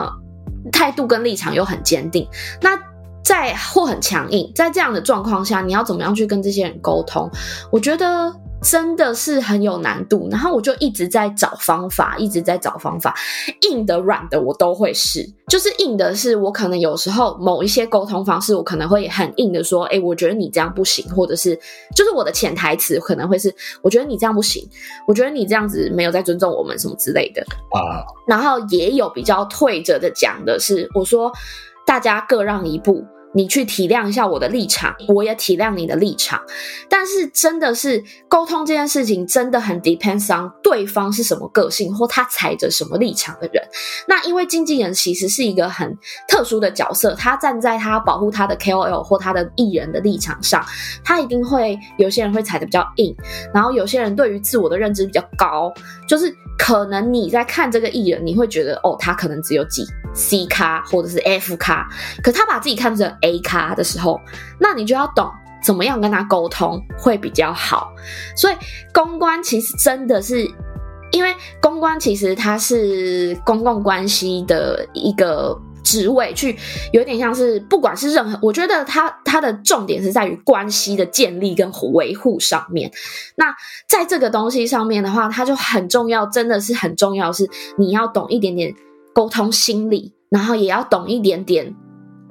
[0.71, 2.27] 态度跟立场又很坚定，
[2.61, 2.79] 那
[3.23, 7.29] 在或很强硬，在这样的状况下，你要怎么样去跟这些人沟通？
[7.71, 8.33] 我觉得。
[8.61, 13.15] 真的是很有难度，然后我就一直在找方法，一直在找方法，
[13.69, 15.27] 硬的软的我都会试。
[15.47, 21.59] 就是硬的是我可能有时候某一些沟通方式，我可能会很硬的说，诶，我觉得你这样不行，或者是
[21.95, 24.65] 就是我的潜台词可能会是，我觉得你这样不行，
[25.07, 28.05] 我觉得你这样子没有在尊重我们什么之类的啊。
[28.27, 31.31] 然后也有比较退着的讲的是，我说
[31.85, 33.03] 大家各让一步。
[33.33, 36.41] 你去体谅一下我的立场，我也体谅你的立场。
[36.89, 43.63] 但是真的是沟通这件事情，真的很 depends on 对方是什么个性，或他踩着什么立场的人。
[44.07, 50.63] 那因为经纪人其实是一个很特殊的角色，他站在他保护他的 KOL 或他的艺人的立场上，
[51.03, 53.15] 他一定会有些人会踩的比较硬，
[53.53, 55.73] 然后有些人对于自我的认知比较高，
[56.07, 59.85] 就是可能你在看这个艺人，你会觉得哦，他可能只有几。
[60.13, 61.87] C 咖或者是 F 咖，
[62.21, 64.19] 可他把自己看成 A 咖的时候，
[64.59, 65.29] 那你就要懂
[65.63, 67.93] 怎么样跟他沟通会比较好。
[68.35, 68.55] 所以
[68.93, 70.49] 公关其实真的是，
[71.11, 76.57] 因为公关其实它是公共关系的一个职位，去
[76.91, 82.91] 有点像是不管是任何，我觉得它它的重点是在于关系的建立跟维护上面。
[83.35, 83.55] 那
[83.87, 88.75] 在这个东西上面的话，它就很重要，真的是很重要，是你要懂一点点。
[89.13, 91.75] 沟通心理，然后也要懂一点点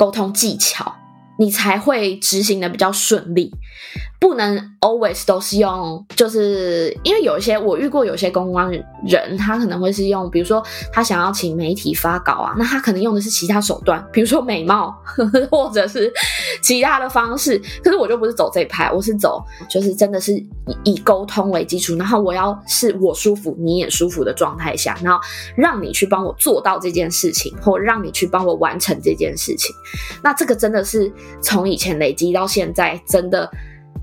[0.01, 0.97] 沟通技巧，
[1.39, 3.53] 你才会执行的比较顺利。
[4.21, 8.71] 不能 always 都是用，就是因为有一些我遇过有些公关
[9.07, 16.13] 人，他可能会是用，比如说他想要请媒体发稿啊，那他可能用的是其他手段，比如说美貌，呵呵，或者是
[16.63, 17.59] 其他的方式。
[17.83, 20.47] 可是我就不是走这一派，我是走就是真的是以
[20.85, 25.19] 以沟通为基础，然后我要是我舒服你也舒服的状态下，然后
[25.57, 29.75] 让你去帮我做到这件事情，或让你去帮我完成这件事情。
[30.23, 33.51] 那这个真的是从以前累积到现在，真的。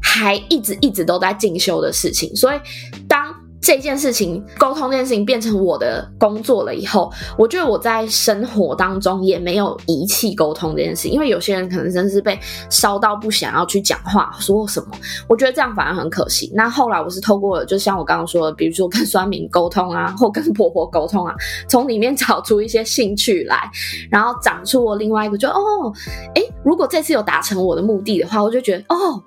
[0.02, 2.60] 还一直一直都在进修的事情，所以
[3.08, 14.92] 当这件事情沟通这件事情变成我的工作了以后，我觉得我在生活当中也没有遗弃沟通这件事，因为有些人可能真是被烧到不想要去讲话说什么，
[15.28, 16.50] 我觉得这样反而很可惜。
[16.54, 21.34] 那后来我是透过了，就像我刚刚说的，比如说跟酸民沟通啊，或跟婆婆沟通啊，
[21.68, 23.70] 从里面找出一些兴趣来，
[24.10, 25.92] 然后长出我另外一个就，哦，
[26.36, 29.22] 诶，如果这次有达成我的目的的话，我就觉得哦。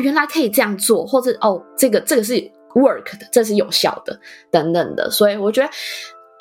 [0.00, 2.34] 原来可以这样做，或者哦，这个这个是
[2.74, 4.18] work 的，这是有效的，
[4.50, 5.10] 等等的。
[5.10, 5.70] 所以我觉得，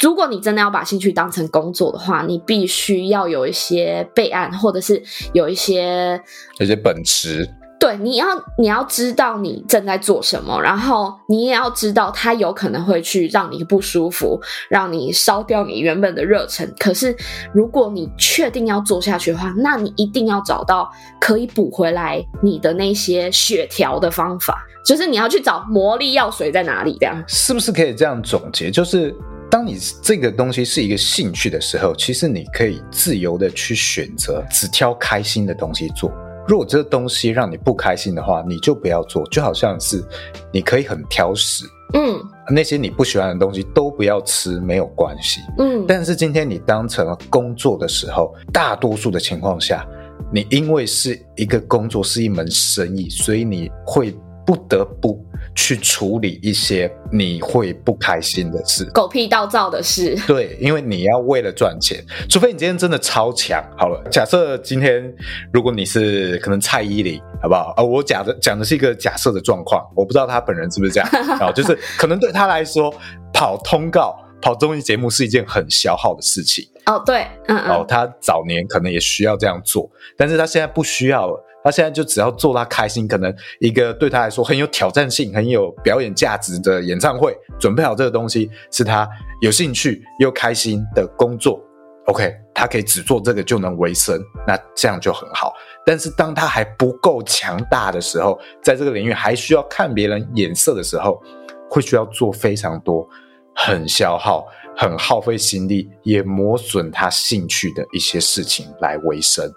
[0.02, 5.02] 如果你真的要把兴趣当成工作的话，你必须要有一些备案，或者是
[5.34, 6.22] 有一些
[6.60, 7.48] 有些本事。
[7.80, 8.26] 对，你要
[8.58, 16.74] 你要知道你正在做什么，然后你也要知道它有可能会去让你不舒服，让你烧掉你原本的热忱。
[16.80, 17.16] 可是
[17.54, 26.98] 如果你确定要做下去的话，那你一定要找到可以补回来你的那些血条的方法，就是你要去找魔力药水在哪里。
[27.00, 28.72] 这样是不是可以这样总结？
[28.72, 29.16] 就是
[29.52, 36.12] 当你这个东西是一个兴趣的时候，其实你可以自由的去选择，只挑开心的东西做。
[36.48, 39.26] 如果这个东西让你不开心的话，你就不要做。
[39.28, 40.04] 就好像是
[40.52, 45.86] 你可以很挑食，嗯，那些你不喜欢的东西都不要吃，没有关系，嗯。
[45.88, 49.86] 但是今天你当成了工作的时候，大多数的情况下，
[50.32, 54.16] 你因为是一个工作，是一门生意，所以你会。
[54.48, 55.22] 不得不
[55.54, 60.18] 去处理一些你会不开心的事，狗屁倒灶的事。
[60.26, 63.62] 对，因为你要为了赚钱，除非你今天真的超强。
[63.78, 65.14] 好了，假设今天
[65.52, 67.74] 如果你是可能蔡依林，好不好？
[67.76, 71.10] 啊，我假的讲的是一个假设的状况，我不知道他本人是不是这样
[71.42, 72.94] 啊， 就是可能对他来说，
[73.34, 76.66] 跑通告、跑综艺节目是一件很消耗的事情。
[76.86, 81.44] 哦，对，嗯嗯，哦，他早年可能也需要这样做，但是他现在不需要了。
[81.68, 89.06] 他现在就只要做他开心，可能一个对他来说很有挑战性、很有表演价值的演唱会，准备好这个东西是他
[89.42, 91.62] 有兴趣又开心的工作。
[92.06, 95.52] OK，他可以只做这个就能维生，那这样就很好。
[95.86, 101.22] 但是当他还不够强大的时候，在这个领域还需要看别人眼色的时候，
[101.70, 103.06] 会需要做非常多
[103.54, 109.52] 很消耗、很耗费心力，也磨损他兴趣的一些事情来维生。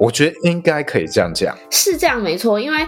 [0.00, 2.58] 我觉得应该可以这样讲，是这样没错。
[2.58, 2.78] 因为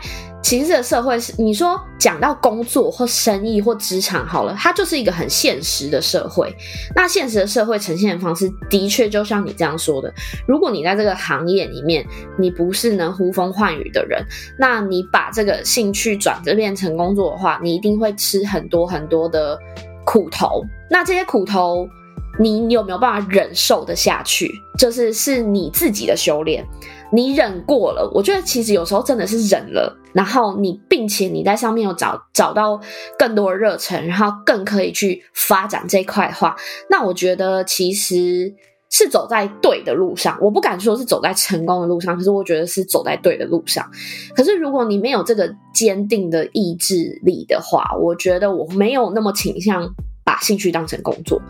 [0.42, 6.51] 其实这个社会是你说讲到工作或生意或职场好了，它就是一个很现实的社会。
[6.96, 10.12] 那现实的社会呈现的方式的确就像你这样说的，
[10.48, 12.03] 如果你在这个行业里面，
[12.38, 14.25] 你不是能呼风唤雨的人，
[14.59, 19.59] 那你把这个兴趣转折变成工作的话，你一定会吃很多很多的
[20.07, 20.64] 苦头。
[20.90, 21.87] 那这些苦头，
[22.40, 24.51] 你有没有办法忍受得下去？
[24.79, 26.66] 就是是你自己的修炼。
[27.14, 32.81] 你忍过了，我觉得其实有时候真的是忍了，然后你并且你在上面有找找到
[33.19, 36.56] 更多的热忱，然后更可以去发展这一块的话，
[36.88, 38.54] 那我觉得其实
[38.90, 40.38] 是走在对的路上。
[40.40, 43.87] 我不敢说是走在成功的路上，可是我觉得是走在对的路上。
[44.35, 49.87] 可是如果你没有这个坚定的意志力的话，我觉得我没有那么倾向。
[50.25, 51.40] 把兴趣当成工作，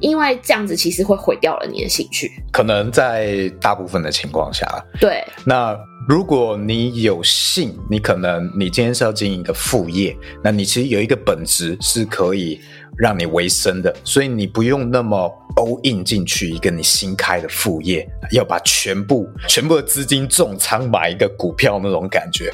[0.00, 2.30] 因为这样子其实会毁掉了你的兴趣。
[2.50, 4.66] 可能在大部分的情况下，
[5.00, 5.24] 对。
[5.44, 5.78] 那
[6.08, 12.60] 如果你有幸，你可能你今天是要经营一个副业，那你其实有一个本职是可以。
[12.96, 15.16] 让你维生的，所以你不用那么
[15.56, 22.50] all in 进去一个你新开的副业，要把全部全部的资金重仓买一个股票那种感觉，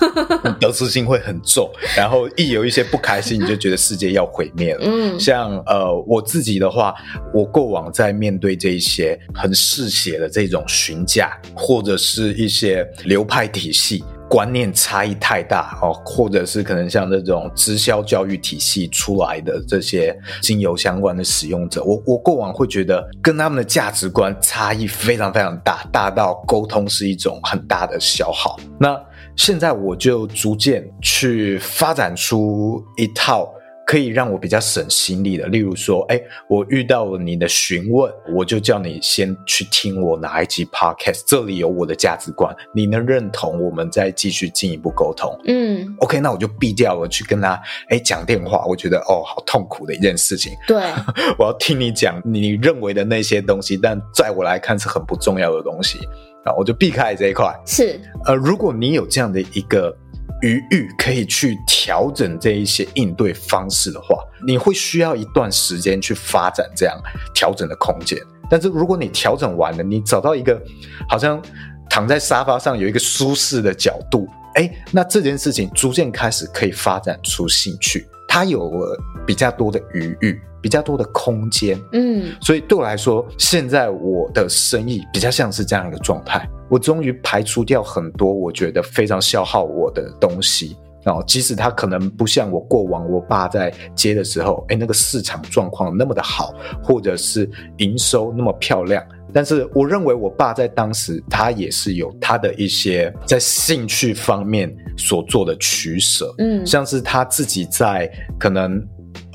[0.60, 1.70] 得失心会很重。
[1.96, 4.80] 然后一有一些不开心，你就觉得世界要毁灭了。
[4.84, 6.94] 嗯，像呃我自己的话，
[7.32, 14.04] 我过往在面对这一些很嗜血的这种询价，或者是一些流派体系。
[14.28, 28.56] 观念差异太大哦，或者是可能像这种直销教育体系出来的这些精油相关的使用者，我我过往会觉得跟他们的价值观差异非常非常大，大到沟通是一种很大的消耗。
[28.78, 29.00] 那
[29.36, 33.48] 现在我就逐渐去发展出一套。
[33.94, 45.32] 可以让我比较省心力的，例如说，哎，我遇到了你的询问，我就叫你先去听我哪一集 podcast，这里有我的价值观，你能认同，我们再继续进一步沟通。
[45.46, 47.56] 嗯，OK，那我就避掉了去跟他
[47.88, 50.52] 哎讲电话，我觉得哦，好痛苦的一件事情。
[50.66, 50.82] 对，
[51.38, 56.00] 我要听你讲你认为的那些东西，但在我来看是很不重要的东西
[56.42, 57.54] 啊，我就避开这一块。
[57.64, 59.96] 是，呃，如果你有这样的一个。
[60.44, 66.94] 余裕可以去调整这一些应对方式的话，你会需要一段时间去发展这样
[67.34, 68.18] 调整的空间。
[68.50, 70.62] 但是如果你调整完了，你找到一个
[71.08, 71.42] 好像
[71.88, 80.38] 躺在沙发上有一个舒适的角度，哎，那这件事情逐渐开始可以发展出兴趣，它有了比较多的余裕。
[80.64, 86.48] 比较多的空间，嗯，所以对我来说，现在我的生意比较像是这样一个状态。
[86.70, 97.46] 我终于排除掉很多我觉得非常消耗我的东西，然后即使它可能不像我过往我爸在接的时候，哎，那个市场状况那么的好，或者是
[97.76, 99.04] 营收那么漂亮，
[99.34, 108.82] 但是我认为我爸在当时他也是有他的一些在兴趣方面所做的取舍，嗯，像是他自己在可能。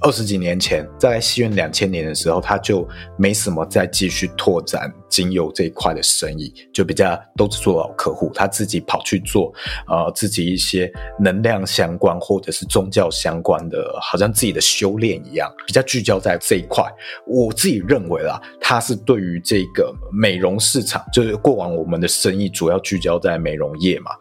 [0.01, 8.31] 二十几年前，在西元两千年的时候，他就没什么再继续拓展精油这一块的生意，就比较都是做老客户。
[8.33, 9.53] 他自己跑去做，
[9.87, 16.83] 呃，自己一些能量相关或者是宗教相关的，好像自己的修炼一样，比较聚焦在这一块。
[17.27, 24.11] 我自己认为啦，他是对于这个美容市场，就是过往我们的生意主要聚焦在美容业嘛，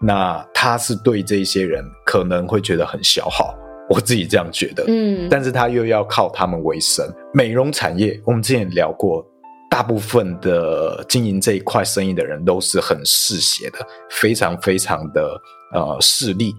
[0.00, 3.52] 那他是对这些人可能会觉得很消耗。
[3.88, 7.06] 我自己这样觉得，嗯，但是他又要靠他们为生。
[7.32, 9.24] 美容产业，我们之前聊过，
[9.70, 13.78] 大部分的经营这一块生意的人都是很嗜血的，
[14.10, 15.40] 非常非常的
[15.74, 16.54] 呃势利。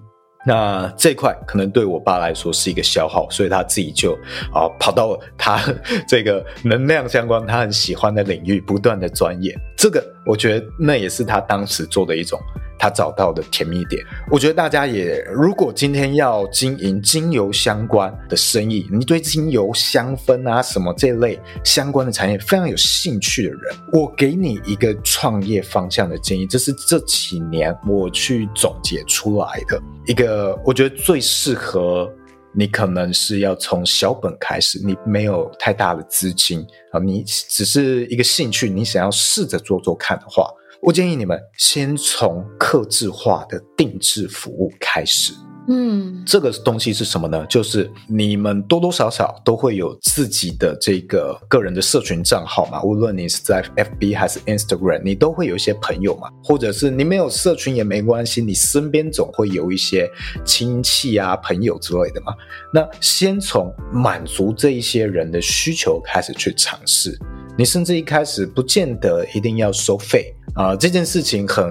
[0.48, 4.14] 那这块可能对我爸来说是一个消耗，所以他自己就
[4.54, 5.60] 啊、呃、跑到他
[6.08, 9.60] 这个能量相关他很喜欢的领域，不断的钻研。
[9.76, 12.40] 这个我觉得那也是他当时做的一种。
[12.86, 23.60] 他找到的甜蜜点，我觉得大家也，如果今天要经营精油相关的生意，你对精油香氛啊什么这类相关的产业非常有兴趣的人，
[23.92, 32.08] 我给你一个创业方向的建议，这是这几年我去总结出来的一个，我觉得最适合
[32.54, 40.48] 你，可能是要从小本开始，你没有太大的资金啊，你只是一个兴趣，你想要试着做做看的话。
[40.86, 45.34] 我建议你们先从客制化的定制服务开始。
[45.68, 47.44] 嗯，这个东西是什么呢？
[47.50, 60.08] 就是你们多多少少都会有自己的这个个人的社群账号嘛，无论你是在 FB 还是 Instagram，你都会有一些朋友嘛，或者是你没有社群也没关系，你身边总会有一些
[60.46, 62.32] 亲戚啊、朋友之类的嘛。
[62.72, 67.18] 那先从满足这一些人的需求开始去尝试，
[67.58, 70.34] 你甚至一开始不见得一定要收费。
[70.54, 71.68] 啊、这件事情很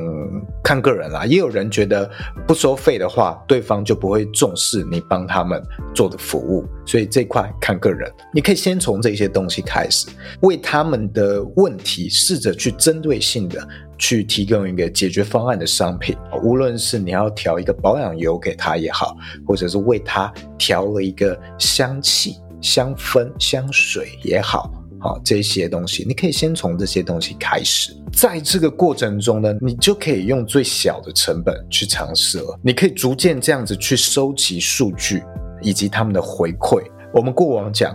[0.62, 1.24] 看个人啦。
[1.24, 2.10] 也有人觉得
[2.46, 5.62] 不收费的话，对方就不会重视你帮他们
[5.94, 6.66] 做的服务。
[6.84, 10.08] 所以这块看个人，你可以先从这些东西开始，
[10.42, 13.66] 为他们的问题试着去针对性的
[13.96, 16.14] 去提供一个解决方案的商品。
[16.42, 19.16] 无论是你要调一个保养油给他也好，
[19.46, 24.70] 或者是为他调了一个香气、香氛、香水也好。
[25.04, 32.58] 啊，这些东西，你可以先从这些东西开始，在这个过程中呢，你就可以用最小的成本去尝试了。
[32.62, 35.22] 你可以逐渐这样子去收集数据
[35.60, 36.82] 以及他们的回馈。
[37.12, 37.94] 我们过往讲，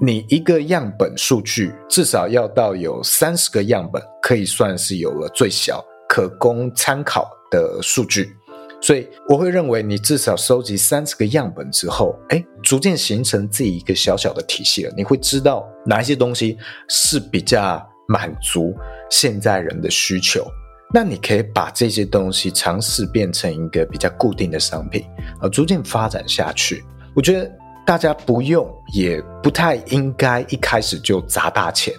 [0.00, 8.34] 你一个样本数据至少要到有三十个样本，可以算是有了最小可供参考的数据。
[8.80, 14.94] 所以我会认为，你至少收集三十个样本之后，哎，逐渐形成自己一个小小的体系了。
[14.96, 16.56] 你会知道哪一些东西
[16.88, 18.74] 是比较满足
[19.10, 20.46] 现在人的需求，
[20.94, 25.04] 那你可以把这些东西尝试变成一个比较固定的商品，
[25.40, 26.84] 啊逐渐发展下去。
[27.14, 27.50] 我觉得
[27.84, 31.92] 大家不用，也不太应该一开始就砸大钱。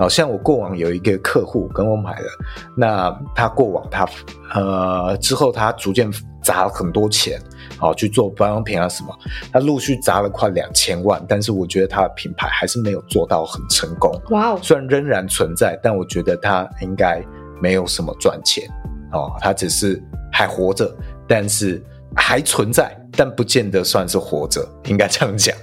[0.00, 2.26] 好像我过往有一个客户跟我买了，
[2.74, 4.08] 那他过往他
[4.54, 6.10] 呃之后他逐渐
[6.42, 7.38] 砸了很多钱，
[7.76, 9.14] 好去做保养品啊什么，
[9.52, 14.10] 他陆续砸了快两千万，但是我觉得他的品牌还是没有做到很成功。
[14.30, 17.22] 哇哦，虽然仍然存在，但我觉得他应该
[17.60, 18.66] 没有什么赚钱
[19.12, 20.90] 哦，他只是还活着，
[21.28, 21.84] 但是
[22.16, 22.96] 还存在。
[23.12, 25.56] 但不见得算是活着，应该这样讲。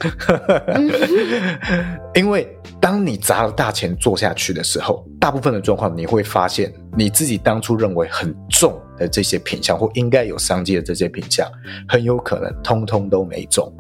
[2.14, 2.48] 因为
[2.80, 11.50] 当你砸了大钱做下去的时候，大部分的状况你会发现，你自己当初认为很重的这些品相或应该有商机的这些品相，
[11.88, 13.72] 很有可能通通都没中，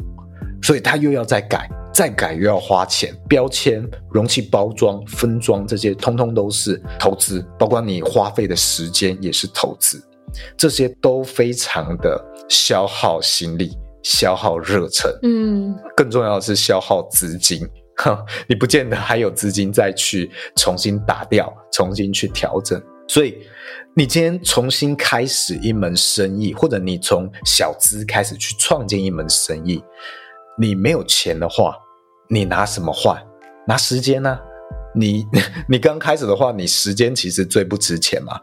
[0.61, 10.01] 所以他又要再改，再改又要花钱，标签、容器包装、分装这些，通通都是投资，包括你花费的时间也是投资。
[10.57, 13.71] 这些都非常的消耗心力、
[14.03, 17.67] 消耗热忱，嗯，更重要的是消耗资金，
[17.97, 22.81] 哈，你不见得还有资金再去重新打掉、重新去调整。
[23.07, 23.37] 所以，
[23.95, 29.81] 你今天重新开始一门生意，或者你从小资开始去创建一门生意，
[30.59, 31.73] 你没有钱的话，
[32.29, 33.17] 你拿什么换？
[33.65, 34.37] 拿时间呢？
[34.93, 35.25] 你
[35.69, 38.39] 你刚开始的话，你时间其实最不值钱嘛。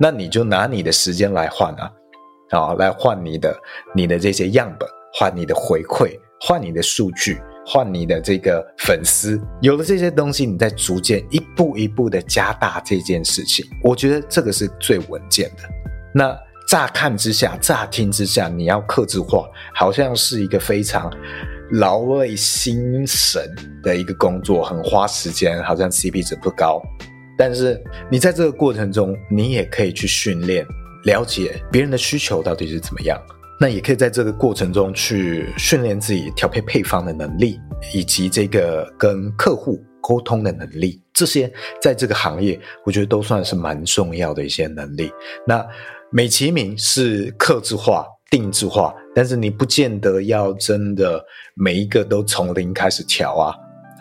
[0.00, 1.90] 那你就拿你的时间来换啊，
[2.50, 3.56] 啊，来换你的
[3.94, 9.40] 你的这些样本，换你的回馈，换你的数据，换你的这个粉丝。
[9.60, 15.62] 有了这些东西，你再逐渐一步一步的加大这件事情，我觉得这个是最稳健的。
[16.14, 16.38] 那
[16.68, 21.12] 乍看之下，乍听之下，你要克制化，好像是一个非常
[21.72, 26.80] 劳累心神的一个工作，很花时间，好像 CP 值不高。
[27.38, 27.80] 但是
[28.10, 30.66] 你在这个过程中，你也可以去训练、
[31.04, 33.18] 了解别人的需求到底是怎么样。
[33.60, 37.58] 那也可以在这个过程中去训练自己调配配方的能力，
[37.92, 41.02] 以及这个跟客户沟通的能力。
[41.12, 45.10] 这些在这个行业，我觉得都算是蛮重要的一些能力。
[45.44, 45.66] 那
[46.12, 51.20] 美其名是客制化、定制化，但是你不见得要真的
[51.56, 53.52] 每一个都从零开始调啊。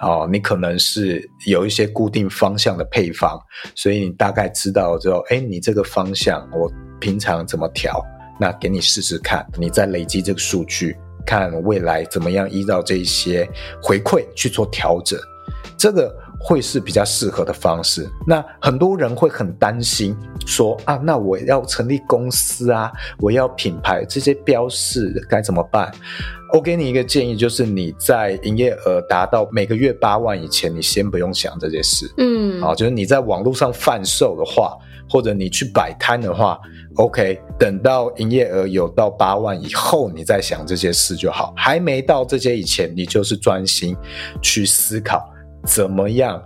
[0.02, 3.40] 哦，你可能是有一些固定方向的配方，
[3.74, 8.04] 所以你大概知道之后，哎，你这个方向我平常怎么调，
[8.40, 10.96] 那给你试试看，你再累积这个数据，
[11.26, 13.50] 看未来怎么样依照这些
[13.82, 15.20] 回馈去做调整，
[15.78, 16.16] 这个
[16.48, 18.10] 会是比较适合的方式。
[18.26, 22.90] 那很多人会很担心说啊，那我要成立公司啊，
[23.20, 25.92] 我要品牌这些标示该怎么办？
[26.54, 32.10] 我给你一个建议，就是你在营业额达到每个月八万以前，你先不用想这些事。
[32.18, 34.74] 嗯，啊，就是你在网络上贩售的话，
[35.10, 36.58] 或者你去摆摊的话
[36.96, 41.54] ，OK，等到营业额有到八万以后，你再想这些事就好。
[41.58, 43.94] 还没到这些以前，你就是专心
[44.42, 45.30] 去思考
[45.66, 46.42] 怎么样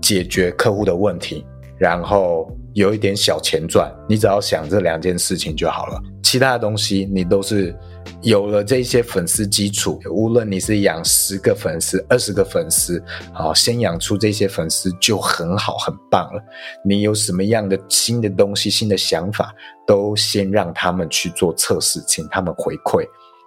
[0.00, 1.44] 解决客户的问题，
[1.78, 6.00] 然后有一点小钱赚，你只要想这两件事情就好了。
[6.22, 7.74] 其他的东西你都是。
[8.22, 13.02] 有了这些粉丝基础，无论你是养十个粉丝、二十个粉丝，
[13.32, 16.42] 好，先养出这些粉丝就很好、很棒了。
[16.84, 19.52] 你有什么样的新的东西、新的想法，
[19.86, 23.04] 都先让他们去做测试，请他们回馈，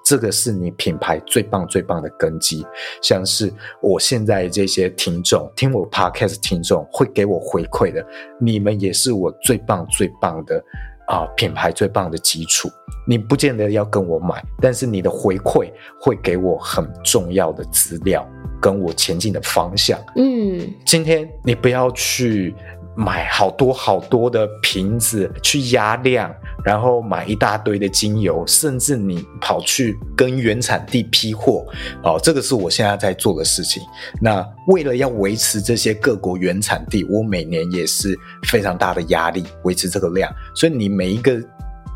[0.09, 2.65] 这个是你品牌最棒、最棒的根基。
[2.99, 8.03] 像是我现在这些听众，听我 Podcast 听众会给我回馈的，
[8.41, 10.59] 你们也是我最棒、最棒的。
[11.07, 12.69] 啊，品牌最棒的基础，
[13.07, 18.23] 你不见得要跟我买，但是你的回馈会给我很重要的资料，
[18.61, 19.99] 跟我前进的方向。
[20.15, 22.53] 嗯，今天你不要去。
[22.95, 26.29] 买好多好多的瓶子去压量，
[26.65, 31.65] 然后买一大堆的精油，甚至你跑去跟原产地批货，
[32.03, 33.81] 哦，这个是我现在在做的事情。
[34.19, 41.41] 那为了要维持这些各国原产地，我每年也是非常大的压力维持这个量，所以你每一个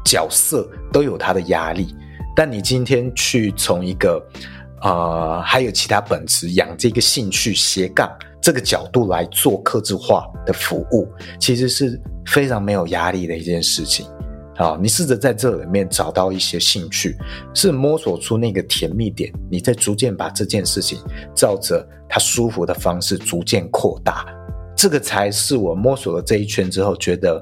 [0.05, 1.93] 角色都有它的压力。
[2.33, 4.25] 但你今天去从一个，
[4.83, 8.11] 呃，还有其他本职养这个兴趣斜杠。
[8.41, 11.07] 这个角度来做客制化的服务，
[11.39, 14.05] 其实是非常没有压力的一件事情。
[14.57, 17.15] 啊，你试着在这里面找到一些兴趣，
[17.55, 20.99] 是摸索出那个甜蜜点，你再逐渐把这件事情
[21.33, 24.25] 照着它舒服的方式逐渐扩大，
[24.75, 27.41] 这个才是我摸索了这一圈之后觉得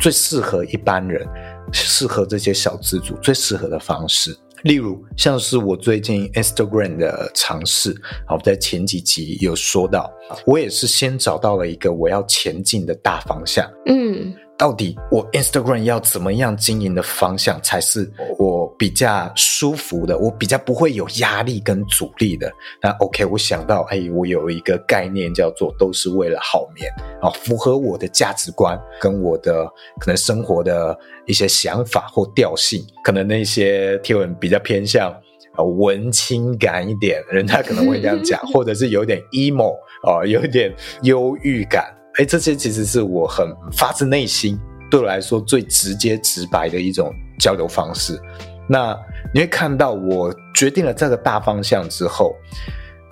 [0.00, 1.28] 最适合一般人、
[1.72, 4.34] 适合这些小资主最适合的方式。
[4.62, 7.94] 例如，像是我最近 Instagram 的尝试，
[8.26, 10.12] 好，在前几集有说到，
[10.44, 14.34] 我也是先找到了一个我要前进的大方向，嗯。
[14.58, 22.52] 到底我 Instagram 要怎么样经营的方向才是我比较舒服的，我比较不会有压力跟阻力的？
[22.82, 26.90] 那 OK，我想到，哎，我有一个概念叫做“都是为了好眠”
[27.22, 29.64] 啊，符合我的价值观跟我的
[30.00, 32.84] 可能生活的一些想法或调性。
[33.04, 35.08] 可能那些贴文比较偏向
[35.54, 41.94] 啊文青感一点，人家可能会这样讲， 或者是有点 emo 啊，有点忧郁感。
[42.18, 44.58] 哎，这些其实是我很发自内心，
[44.90, 48.20] 对我来说最直接直白的一种交流方式。
[48.68, 48.98] 那
[49.32, 52.34] 你会看到，我决定了这个大方向之后，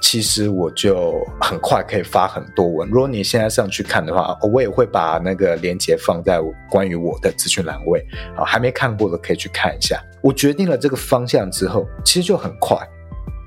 [0.03, 2.89] 其实我就很快可以发很多文。
[2.91, 8.05] 如果你现在上去看的话，我也会把那个链接放在关于我的资讯栏位
[8.37, 10.03] 啊，还没看过的可以去看一下。
[10.21, 12.77] 我决定了这个方向之后，其实就很快。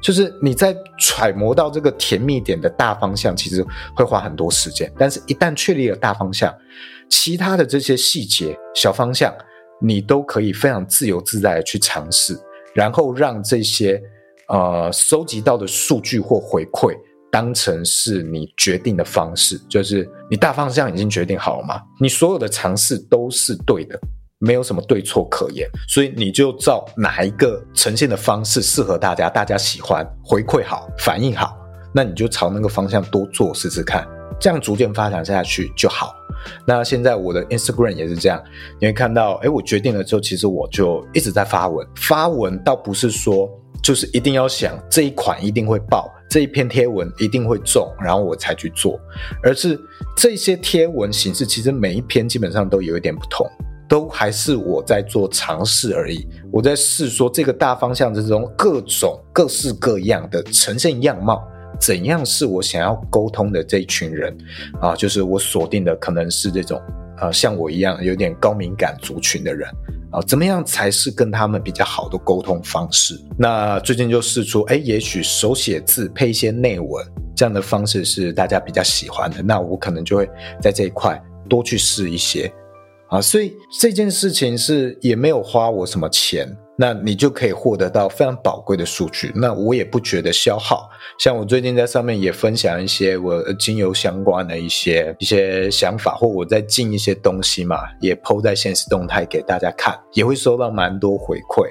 [0.02, 4.92] 就是你在揣摩到这个甜蜜点的大方向，其实会花很多时间。
[4.98, 6.54] 但是，一旦确立了大方向，
[7.10, 9.34] 其他的这些细节、小方向，
[9.82, 12.38] 你都可以非常自由自在的去尝试，
[12.74, 14.02] 然后让这些
[14.48, 16.96] 呃收集到的数据或回馈
[17.32, 19.60] 当成是你决定的方式。
[19.70, 21.82] 就是你大方向已经决定好了吗？
[22.00, 24.00] 你所有的尝试都是对的。
[24.42, 31.58] 没有什么对错可言，所以你就照哪一个呈现的方式适合大家，大家喜欢，回馈好，反应好，
[31.94, 34.08] 那你就朝那个方向多做试试看，
[34.40, 36.16] 这样逐渐发展下去就好。
[36.66, 38.42] 那现在我的 Instagram 也是这样，
[38.80, 41.86] 你会看到，诶，我决定了之后，其实我就一直在发文。
[41.98, 43.50] 发文倒不是说
[43.84, 48.98] 就是一定要想这一款一定会爆，这一篇贴文一定会中，然后我才去做，
[49.44, 49.78] 而是
[50.16, 53.46] 这些贴文形式其实每一篇基本上都有一点不同。
[53.90, 61.42] 都还是我在做尝试而已，我在试说这个大方向之中各种各式各样的呈现样貌，
[61.82, 64.38] 怎样是我想要沟通的这一群人
[64.80, 64.96] 啊？
[64.96, 66.80] 就是我锁定的可能是这种
[67.18, 69.68] 啊，像我一样有点高敏感族群的人
[70.12, 73.20] 啊，怎么样才是跟他们比较好的沟通方式？
[73.40, 77.04] 那最近就试出，哎，也许手写字配一些内文
[77.36, 80.30] 这样的方式是大家比较喜欢的，那我可能就会
[80.62, 81.20] 在这一块
[81.50, 82.54] 多去试一些。
[83.10, 86.48] 啊，所以这件事情是也没有花我什么钱，
[86.78, 89.32] 那你就可以获得到非常宝贵的数据。
[89.36, 90.88] 那我也不觉得消耗。
[91.18, 101.66] 像我最近在上面也分享一些我精油相关的一些一些想法，或我在进一些东西嘛，也抛在现实动态给大家看，也会收到蛮多回馈。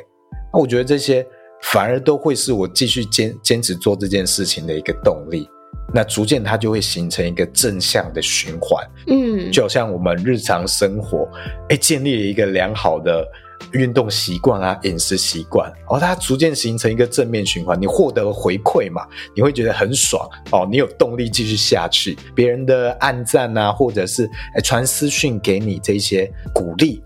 [0.52, 1.24] 那我觉得这些
[1.62, 5.48] 反而都会是我继续坚坚持做这件事情的一个动力。
[5.92, 11.28] 那逐渐它就会形成一个正向的循环，嗯，就好像我们日常生活，
[11.70, 13.26] 哎，建立了一个良好的
[13.72, 27.02] 运动习惯啊，饮食习惯，哦它逐渐形成一个正面循环，你获得回馈嘛，你会觉得很爽哦，你有动力继续下去，别人的暗赞啊，或者是哎传私讯给你这些鼓励。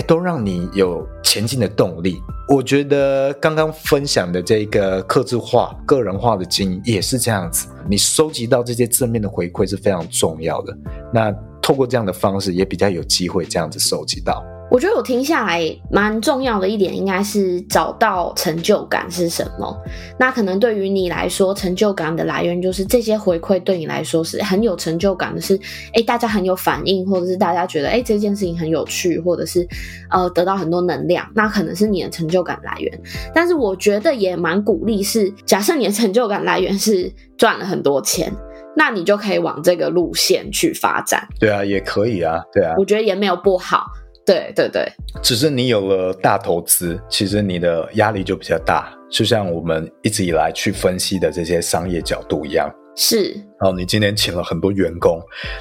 [0.00, 2.22] 都让你有前进的动力。
[2.48, 7.68] 我觉得刚刚分享的这个客制化、个人化的经营也是这样子。
[7.88, 10.76] 你收集到这些正面的回馈是非常重要的。
[11.12, 14.42] 那透过这样的方式，也比较有机会这样子收集到。
[14.70, 19.74] 我觉得我听下来蛮重要的一点，应该是找到成就感是什么。
[20.18, 25.58] 那可能对于你来说，成就感的来源就是这些回馈对你来说是很有成就感的，是
[25.94, 29.66] 诶大家很有反应，或者是大家觉得诶这件事情很有趣，或者是
[30.10, 33.00] 呃得到很多能量，那可能是你的成就感来源。
[33.34, 38.30] 但是我觉得也蛮鼓励是，假设你的成就感来源是赚了很多钱，
[38.76, 41.26] 那你就可以往这个路线去发展。
[41.40, 43.86] 对啊，也可以啊，对啊，我觉得也没有不好。
[44.28, 44.86] 对对对，
[45.22, 52.70] 只是你有了大投资，其实你的压力就比较大，就像我们一直以来去分析的这些商业角度一样。
[52.94, 55.18] 是，哦你今天请了很多员工，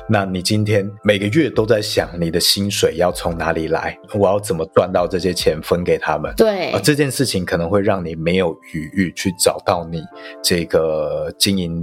[0.09, 6.33] 那你今天每个月都在想你的薪水要从哪里来，我要怎么赚到这些钱分给他们？
[6.35, 10.01] 对，而这件事情可能会让你没有余裕去找到你
[10.43, 11.81] 这个经营，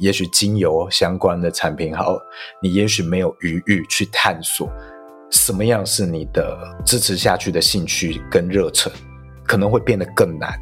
[0.00, 2.18] 也许精油相关的产品好，
[2.60, 4.68] 你也许没有余裕去探索。
[5.30, 8.90] 什么样是你的支持下去的兴趣跟热忱，
[9.44, 10.52] 可能会变得更难。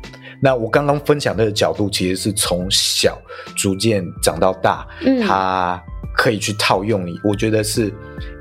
[0.41, 3.19] 那我刚刚分享的角度，其实是从小
[3.57, 5.83] 逐渐长到大，嗯，他
[6.17, 7.93] 可以去套用你，我觉得是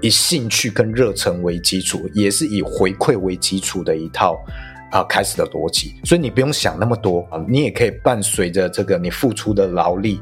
[0.02, 4.34] 以兴趣跟热忱为基础，也是以回馈为基础的一套
[4.92, 5.96] 啊、呃、开始的逻辑。
[6.04, 10.22] 所以你不用想那么多啊，你也可以伴随着这个你付出的劳力，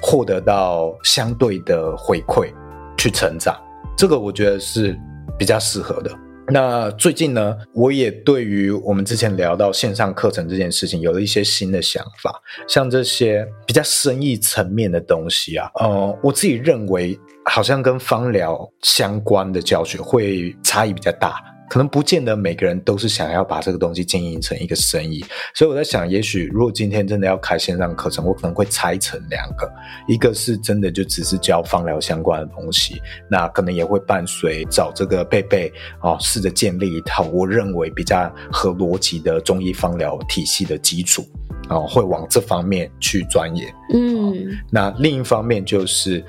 [0.00, 2.52] 获得到相对的回馈
[2.96, 3.56] 去成长。
[3.96, 4.96] 这个我觉得是
[5.38, 6.10] 比较适合的。
[6.48, 21.42] 那最近呢，我也对于我们之前聊到线上课程这件事情有了一些新的想法，像这些比较生意层面的东西啊，呃，我自己认为好像跟芳疗相关的教学会差异比较大。
[21.68, 29.70] 可能不见得每个人都是想要把这个东西经营成一个生意，所以我在想，也许如果今天真的要开线上课程，我可能会拆成两个，
[30.06, 33.00] 一个是真的就只是教方疗相关的东西，
[33.30, 41.24] 那可能也会伴随找这个贝贝哦，试着建立一套我认为比较合逻辑的中医方疗体系的基础，
[41.68, 43.66] 哦，会往这方面去钻研。
[43.92, 46.24] 嗯，那另一方面就是。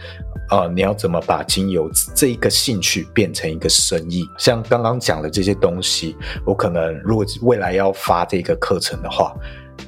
[0.50, 4.26] 呃，你要怎么把精油这一个兴趣变成一个生意？
[4.38, 9.36] 像刚刚讲的这些东西，我可能如果未来要发这个课程的话，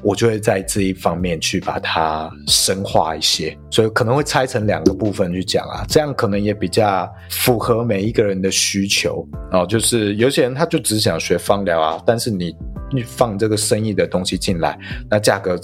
[0.02, 9.66] 我就会在这一方面去把它深化一些，所以可能会拆成两个部分去讲啊，这样可能也比较符合每一个人的需求哦。
[9.66, 12.56] 就是有些人他就只想学芳疗啊，但是你
[12.92, 14.78] 你放这个生意的东西进来，
[15.10, 15.60] 那价格。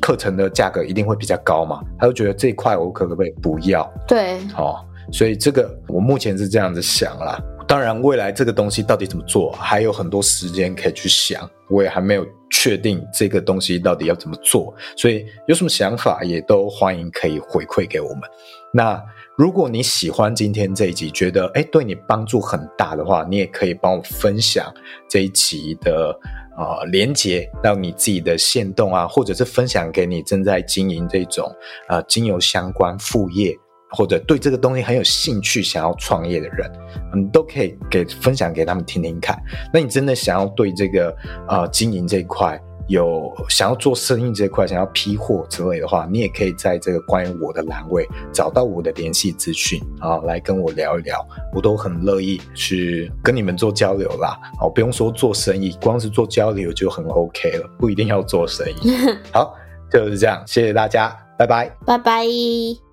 [0.00, 1.80] 课程的价格一定会比较高嘛？
[1.98, 3.90] 他就觉得这一块我可不可以不要？
[4.06, 4.74] 对，好、哦，
[5.12, 7.40] 所以这个我目前是这样子想啦。
[7.66, 11.48] 当然，未来这个东西到底怎么做，还有很多时间可以去想。
[11.68, 18.22] 我也还没有确定这个东西到底要怎么做，所以有什么想法也都欢迎可以回馈给我们。
[18.74, 19.00] 那
[19.36, 24.66] 如果你喜欢今天这一集，觉得诶对你帮助很大的话，你也可以帮我分享
[25.08, 26.12] 这一集的。
[26.60, 31.50] 啊，连接到你自己的线动啊，或者是分享给你正在经营这种
[31.88, 33.56] 呃精油相关副业，
[33.90, 36.70] 或者对这个东西很有兴趣想要创业的人，
[37.14, 39.42] 你都可以给分享给他们听听看。
[39.72, 41.16] 那你真的想要对这个
[41.48, 51.24] 呃经营这一块，有想要做生意这块，想要批货之类的话，你也可以在这个关于我的栏位找到我的联系资讯啊，来跟我聊一聊，
[51.54, 54.36] 我都很乐意去跟你们做交流啦。
[54.60, 58.90] 哦，不用说做生意，光是做交流就很 OK 了，不一定要做生意。
[59.32, 59.54] 好，
[59.92, 62.89] 就是这样，谢谢大家，拜拜，拜拜。